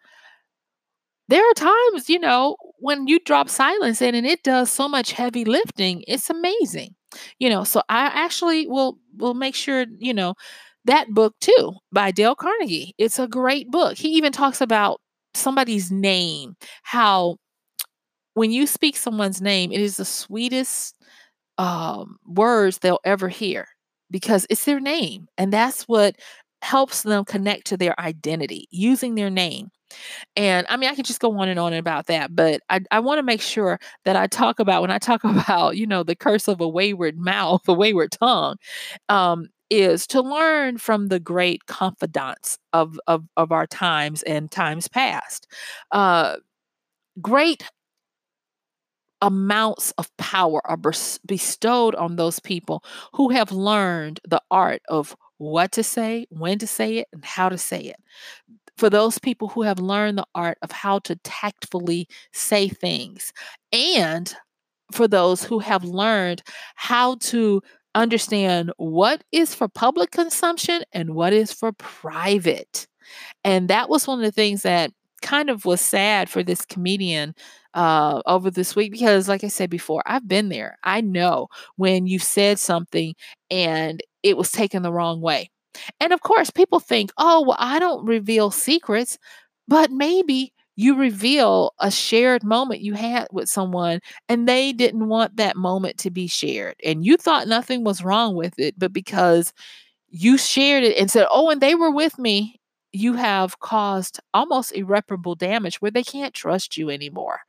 there 1.30 1.44
are 1.50 1.54
times, 1.54 2.10
you 2.10 2.20
know, 2.20 2.56
when 2.80 3.08
you 3.08 3.20
drop 3.20 3.50
silence 3.50 4.02
in 4.02 4.16
and 4.16 4.26
it 4.26 4.44
does 4.44 4.72
so 4.72 4.88
much 4.88 5.12
heavy 5.12 5.46
lifting, 5.46 6.04
it's 6.08 6.30
amazing. 6.30 6.96
You 7.40 7.50
know, 7.50 7.64
so 7.64 7.82
I 7.90 8.06
actually 8.08 8.68
will 8.68 8.98
will 9.18 9.34
make 9.34 9.56
sure, 9.56 9.86
you 10.00 10.14
know, 10.14 10.36
that 10.86 11.10
book 11.10 11.36
too 11.42 11.74
by 11.92 12.12
Dale 12.12 12.36
Carnegie. 12.36 12.94
It's 12.98 13.20
a 13.20 13.28
great 13.28 13.70
book. 13.72 13.98
He 13.98 14.10
even 14.10 14.32
talks 14.32 14.62
about 14.62 15.02
somebody's 15.34 15.92
name, 15.92 16.56
how 16.84 17.38
when 18.34 18.52
you 18.52 18.68
speak 18.68 18.96
someone's 18.96 19.42
name, 19.42 19.72
it 19.72 19.82
is 19.82 19.98
the 19.98 20.06
sweetest 20.06 20.96
um, 21.58 22.18
words 22.28 22.80
they'll 22.80 23.00
ever 23.06 23.30
hear 23.30 23.68
because 24.12 24.48
it's 24.50 24.66
their 24.66 24.80
name. 24.80 25.28
And 25.38 25.54
that's 25.54 25.84
what 25.84 26.16
helps 26.62 27.04
them 27.04 27.26
connect 27.26 27.68
to 27.68 27.78
their 27.78 28.00
identity 28.00 28.68
using 28.72 29.16
their 29.16 29.30
name. 29.30 29.70
And 30.36 30.66
I 30.70 30.78
mean, 30.78 30.90
I 30.90 30.96
could 30.96 31.06
just 31.06 31.20
go 31.20 31.38
on 31.40 31.50
and 31.50 31.60
on 31.60 31.74
about 31.74 32.08
that, 32.08 32.36
but 32.36 32.62
I, 32.70 32.82
I 32.92 33.00
want 33.00 33.20
to 33.20 33.24
make 33.24 33.42
sure 33.42 33.80
that 34.06 34.16
I 34.16 34.28
talk 34.28 34.60
about 34.60 34.82
when 34.82 34.92
I 34.92 35.00
talk 35.00 35.24
about, 35.26 35.78
you 35.78 35.88
know, 35.88 36.04
the 36.04 36.16
curse 36.16 36.48
of 36.48 36.62
a 36.62 36.68
wayward 36.68 37.18
mouth, 37.18 37.62
a 37.68 37.74
wayward 37.74 38.12
tongue, 38.12 38.58
um, 39.10 39.48
is 39.70 40.08
to 40.08 40.22
learn 40.22 40.78
from 40.78 41.08
the 41.08 41.20
great 41.20 41.66
confidants 41.66 42.58
of, 42.74 43.00
of, 43.08 43.26
of 43.36 43.52
our 43.52 43.68
times 43.68 44.24
and 44.24 44.50
times 44.50 44.88
past. 44.88 45.48
Uh, 45.92 46.38
great 47.22 47.64
amounts 49.22 49.92
of 49.98 50.16
power 50.18 50.62
are 50.66 50.78
bestowed 51.26 51.96
on 51.96 52.16
those 52.16 52.40
people 52.40 52.84
who 53.14 53.30
have 53.30 53.52
learned 53.52 54.20
the 54.28 54.42
art 54.52 54.82
of 54.90 55.16
what 55.38 55.72
to 55.72 55.84
say, 55.84 56.28
when 56.30 56.60
to 56.60 56.68
say 56.68 56.98
it, 57.00 57.08
and 57.14 57.26
how 57.26 57.50
to 57.50 57.58
say 57.58 57.80
it 57.82 57.98
for 58.78 58.90
those 58.90 59.18
people 59.20 59.48
who 59.50 59.64
have 59.64 59.80
learned 59.80 60.18
the 60.18 60.26
art 60.36 60.58
of 60.62 60.72
how 60.72 61.00
to 61.00 61.16
tactfully 61.18 62.08
say 62.34 62.70
things, 62.70 63.34
and 63.72 64.36
for 64.92 65.08
those 65.08 65.44
who 65.44 65.60
have 65.60 65.84
learned 65.84 66.44
how 66.76 67.16
to 67.18 67.62
understand 67.96 68.72
what 68.78 69.24
is 69.32 69.56
for 69.56 69.68
public 69.68 70.12
consumption 70.12 70.84
and 70.94 71.16
what 71.16 71.34
is 71.34 71.52
for 71.54 71.72
private. 71.74 72.88
And 73.44 73.70
that 73.70 73.90
was 73.90 74.08
one 74.08 74.20
of 74.20 74.26
the 74.26 74.32
things 74.32 74.64
that 74.64 74.92
kind 75.22 75.50
of 75.50 75.66
was 75.66 75.82
sad 75.82 76.30
for 76.30 76.44
this 76.44 76.66
comedian 76.66 77.34
uh, 77.74 78.22
over 78.26 78.52
this 78.52 78.76
week 78.76 78.92
because, 78.92 79.28
like 79.28 79.44
I 79.44 79.48
said 79.50 79.70
before, 79.70 80.04
I've 80.06 80.28
been 80.28 80.50
there. 80.50 80.78
I 80.84 81.02
know 81.02 81.48
when 81.76 82.08
you 82.08 82.20
said 82.20 82.60
something 82.60 83.16
and 83.50 84.02
it 84.24 84.38
was 84.38 84.52
taken 84.52 84.84
the 84.84 84.92
wrong 84.92 85.22
way. 85.22 85.50
And 86.00 86.14
of 86.14 86.22
course, 86.22 86.50
people 86.50 86.80
think, 86.80 87.12
oh, 87.18 87.44
well, 87.48 87.58
I 87.60 87.80
don't 87.80 88.06
reveal 88.06 88.52
secrets, 88.52 89.18
but 89.68 89.92
maybe 89.92 90.54
you 90.76 90.96
reveal 90.96 91.74
a 91.80 91.90
shared 91.90 92.44
moment 92.44 92.82
you 92.82 92.94
had 92.94 93.28
with 93.32 93.50
someone 93.50 94.00
and 94.30 94.48
they 94.48 94.72
didn't 94.74 95.08
want 95.08 95.38
that 95.38 95.56
moment 95.56 95.98
to 96.00 96.12
be 96.12 96.28
shared. 96.28 96.76
And 96.84 97.04
you 97.06 97.18
thought 97.18 97.48
nothing 97.48 97.84
was 97.84 98.04
wrong 98.04 98.36
with 98.36 98.54
it, 98.60 98.76
but 98.78 98.94
because 98.94 99.54
you 100.10 100.38
shared 100.38 100.84
it 100.84 100.98
and 100.98 101.12
said, 101.12 101.28
oh, 101.32 101.50
and 101.50 101.62
they 101.62 101.76
were 101.76 101.92
with 101.92 102.20
me, 102.20 102.60
you 102.94 103.14
have 103.14 103.60
caused 103.60 104.20
almost 104.34 104.74
irreparable 104.74 105.36
damage 105.36 105.82
where 105.82 105.92
they 105.92 106.04
can't 106.04 106.34
trust 106.34 106.78
you 106.78 106.90
anymore. 106.90 107.40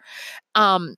Um, 0.54 0.96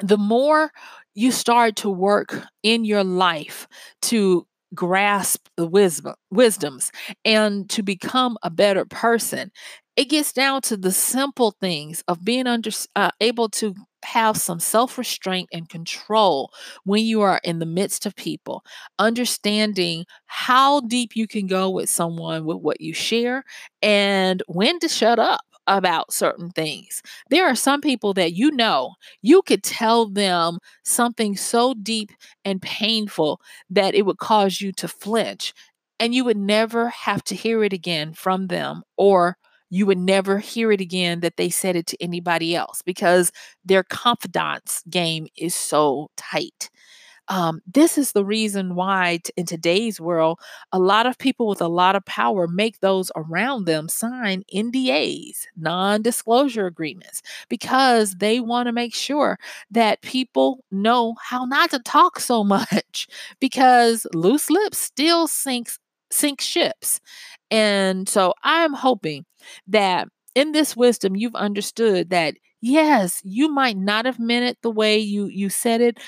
the 0.00 0.18
more 0.18 0.72
you 1.14 1.32
start 1.32 1.76
to 1.76 1.90
work 1.90 2.42
in 2.64 2.84
your 2.84 3.04
life 3.04 3.68
to 4.02 4.47
grasp 4.74 5.48
the 5.56 5.66
wisdom 5.66 6.14
wisdoms 6.30 6.92
and 7.24 7.68
to 7.70 7.82
become 7.82 8.36
a 8.42 8.50
better 8.50 8.84
person. 8.84 9.50
It 9.96 10.06
gets 10.10 10.32
down 10.32 10.62
to 10.62 10.76
the 10.76 10.92
simple 10.92 11.56
things 11.60 12.04
of 12.06 12.24
being 12.24 12.46
under 12.46 12.70
uh, 12.94 13.10
able 13.20 13.48
to 13.50 13.74
have 14.04 14.36
some 14.36 14.60
self-restraint 14.60 15.48
and 15.52 15.68
control 15.68 16.52
when 16.84 17.04
you 17.04 17.20
are 17.22 17.40
in 17.42 17.58
the 17.58 17.66
midst 17.66 18.06
of 18.06 18.14
people. 18.14 18.64
Understanding 19.00 20.04
how 20.26 20.80
deep 20.82 21.16
you 21.16 21.26
can 21.26 21.48
go 21.48 21.68
with 21.68 21.90
someone 21.90 22.44
with 22.44 22.58
what 22.58 22.80
you 22.80 22.94
share 22.94 23.42
and 23.82 24.42
when 24.46 24.78
to 24.80 24.88
shut 24.88 25.18
up 25.18 25.40
about 25.68 26.12
certain 26.12 26.50
things. 26.50 27.02
There 27.30 27.46
are 27.46 27.54
some 27.56 27.80
people 27.80 28.14
that 28.14 28.32
you 28.34 28.50
know 28.50 28.94
you 29.22 29.42
could 29.42 29.62
tell 29.62 30.08
them 30.08 30.58
something 30.84 31.36
so 31.36 31.74
deep 31.74 32.10
and 32.44 32.62
painful 32.62 33.40
that 33.70 33.94
it 33.94 34.06
would 34.06 34.18
cause 34.18 34.60
you 34.60 34.72
to 34.72 34.88
flinch, 34.88 35.54
and 36.00 36.14
you 36.14 36.24
would 36.24 36.36
never 36.38 36.88
have 36.90 37.22
to 37.24 37.34
hear 37.36 37.64
it 37.64 37.72
again 37.72 38.12
from 38.14 38.48
them, 38.48 38.82
or 38.96 39.36
you 39.70 39.86
would 39.86 39.98
never 39.98 40.38
hear 40.38 40.72
it 40.72 40.80
again 40.80 41.20
that 41.20 41.36
they 41.36 41.50
said 41.50 41.76
it 41.76 41.86
to 41.88 42.02
anybody 42.02 42.54
else 42.56 42.82
because 42.82 43.30
their 43.64 43.82
confidence 43.84 44.82
game 44.90 45.26
is 45.36 45.54
so 45.54 46.08
tight. 46.16 46.70
Um, 47.30 47.60
this 47.66 47.98
is 47.98 48.12
the 48.12 48.24
reason 48.24 48.74
why, 48.74 49.20
t- 49.22 49.32
in 49.36 49.44
today's 49.44 50.00
world, 50.00 50.38
a 50.72 50.78
lot 50.78 51.06
of 51.06 51.18
people 51.18 51.46
with 51.46 51.60
a 51.60 51.68
lot 51.68 51.94
of 51.94 52.04
power 52.06 52.48
make 52.48 52.80
those 52.80 53.10
around 53.16 53.66
them 53.66 53.88
sign 53.88 54.44
NDAs, 54.50 55.46
non 55.56 56.00
disclosure 56.02 56.66
agreements, 56.66 57.20
because 57.50 58.14
they 58.14 58.40
want 58.40 58.66
to 58.66 58.72
make 58.72 58.94
sure 58.94 59.38
that 59.70 60.00
people 60.00 60.64
know 60.70 61.16
how 61.22 61.44
not 61.44 61.70
to 61.70 61.80
talk 61.80 62.18
so 62.18 62.42
much, 62.44 63.06
because 63.40 64.06
loose 64.14 64.48
lips 64.50 64.78
still 64.78 65.28
sinks 65.28 65.78
sink 66.10 66.40
ships. 66.40 66.98
And 67.50 68.08
so 68.08 68.32
I 68.42 68.64
am 68.64 68.72
hoping 68.72 69.26
that 69.66 70.08
in 70.34 70.52
this 70.52 70.74
wisdom 70.76 71.16
you've 71.16 71.34
understood 71.34 72.08
that 72.10 72.34
yes, 72.62 73.20
you 73.24 73.48
might 73.52 73.76
not 73.76 74.06
have 74.06 74.18
meant 74.18 74.46
it 74.46 74.58
the 74.62 74.70
way 74.70 74.98
you 74.98 75.26
you 75.26 75.50
said 75.50 75.80
it, 75.82 75.98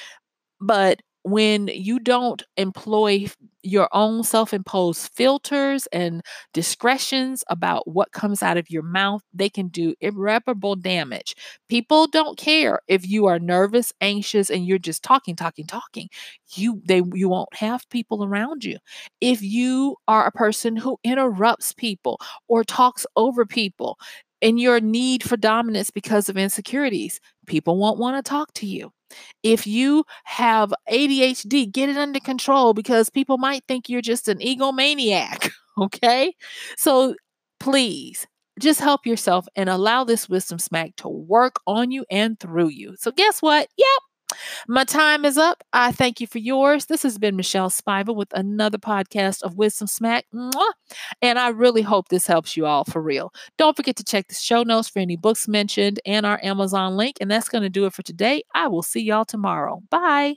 but 0.60 1.00
when 1.24 1.68
you 1.68 1.98
don't 1.98 2.42
employ 2.56 3.26
your 3.62 3.88
own 3.92 4.24
self 4.24 4.54
imposed 4.54 5.10
filters 5.14 5.86
and 5.92 6.22
discretions 6.54 7.44
about 7.48 7.86
what 7.86 8.12
comes 8.12 8.42
out 8.42 8.56
of 8.56 8.70
your 8.70 8.82
mouth, 8.82 9.22
they 9.34 9.50
can 9.50 9.68
do 9.68 9.94
irreparable 10.00 10.76
damage. 10.76 11.34
People 11.68 12.06
don't 12.06 12.38
care 12.38 12.80
if 12.88 13.06
you 13.06 13.26
are 13.26 13.38
nervous, 13.38 13.92
anxious, 14.00 14.50
and 14.50 14.66
you're 14.66 14.78
just 14.78 15.02
talking, 15.02 15.36
talking, 15.36 15.66
talking. 15.66 16.08
You 16.54 16.80
they 16.84 17.02
you 17.14 17.28
won't 17.28 17.54
have 17.54 17.88
people 17.90 18.24
around 18.24 18.64
you. 18.64 18.78
If 19.20 19.42
you 19.42 19.96
are 20.08 20.26
a 20.26 20.32
person 20.32 20.76
who 20.76 20.98
interrupts 21.04 21.72
people 21.72 22.18
or 22.48 22.64
talks 22.64 23.06
over 23.16 23.44
people 23.46 23.98
in 24.40 24.58
your 24.58 24.80
need 24.80 25.22
for 25.22 25.36
dominance 25.36 25.90
because 25.90 26.28
of 26.28 26.36
insecurities, 26.36 27.20
people 27.46 27.76
won't 27.78 27.98
want 27.98 28.16
to 28.24 28.28
talk 28.28 28.52
to 28.54 28.66
you. 28.66 28.90
If 29.42 29.66
you 29.66 30.04
have 30.24 30.72
ADHD, 30.88 31.66
get 31.66 31.88
it 31.88 31.96
under 31.96 32.20
control 32.20 32.74
because 32.74 33.10
people 33.10 33.38
might 33.38 33.64
think 33.68 33.88
you're 33.88 34.02
just 34.02 34.28
an 34.28 34.38
egomaniac. 34.38 35.50
Okay. 35.80 36.34
So 36.76 37.14
please 37.58 38.26
just 38.60 38.80
help 38.80 39.06
yourself 39.06 39.46
and 39.56 39.70
allow 39.70 40.04
this 40.04 40.28
wisdom 40.28 40.58
smack 40.58 40.94
to 40.96 41.08
work 41.08 41.56
on 41.66 41.90
you 41.90 42.04
and 42.10 42.38
through 42.38 42.68
you. 42.68 42.96
So, 42.98 43.12
guess 43.12 43.40
what? 43.40 43.68
Yep, 43.78 43.86
my 44.68 44.84
time 44.84 45.24
is 45.24 45.38
up. 45.38 45.62
I 45.72 45.92
thank 45.92 46.20
you 46.20 46.26
for 46.26 46.38
yours. 46.38 46.86
This 46.86 47.02
has 47.02 47.18
been 47.18 47.36
Michelle 47.36 47.70
Spiva 47.70 48.14
with 48.14 48.28
another 48.32 48.78
podcast 48.78 49.42
of 49.42 49.56
Wisdom 49.56 49.86
Smack. 49.88 50.26
Mwah! 50.34 50.72
And 51.22 51.38
I 51.38 51.48
really 51.48 51.82
hope 51.82 52.08
this 52.08 52.26
helps 52.26 52.56
you 52.56 52.66
all 52.66 52.84
for 52.84 53.00
real. 53.02 53.32
Don't 53.56 53.76
forget 53.76 53.96
to 53.96 54.04
check 54.04 54.28
the 54.28 54.34
show 54.34 54.62
notes 54.62 54.88
for 54.88 54.98
any 54.98 55.16
books 55.16 55.48
mentioned 55.48 56.00
and 56.04 56.26
our 56.26 56.40
Amazon 56.42 56.96
link. 56.96 57.16
And 57.20 57.30
that's 57.30 57.48
going 57.48 57.62
to 57.62 57.70
do 57.70 57.86
it 57.86 57.92
for 57.92 58.02
today. 58.02 58.42
I 58.54 58.68
will 58.68 58.82
see 58.82 59.00
y'all 59.00 59.24
tomorrow. 59.24 59.82
Bye. 59.90 60.36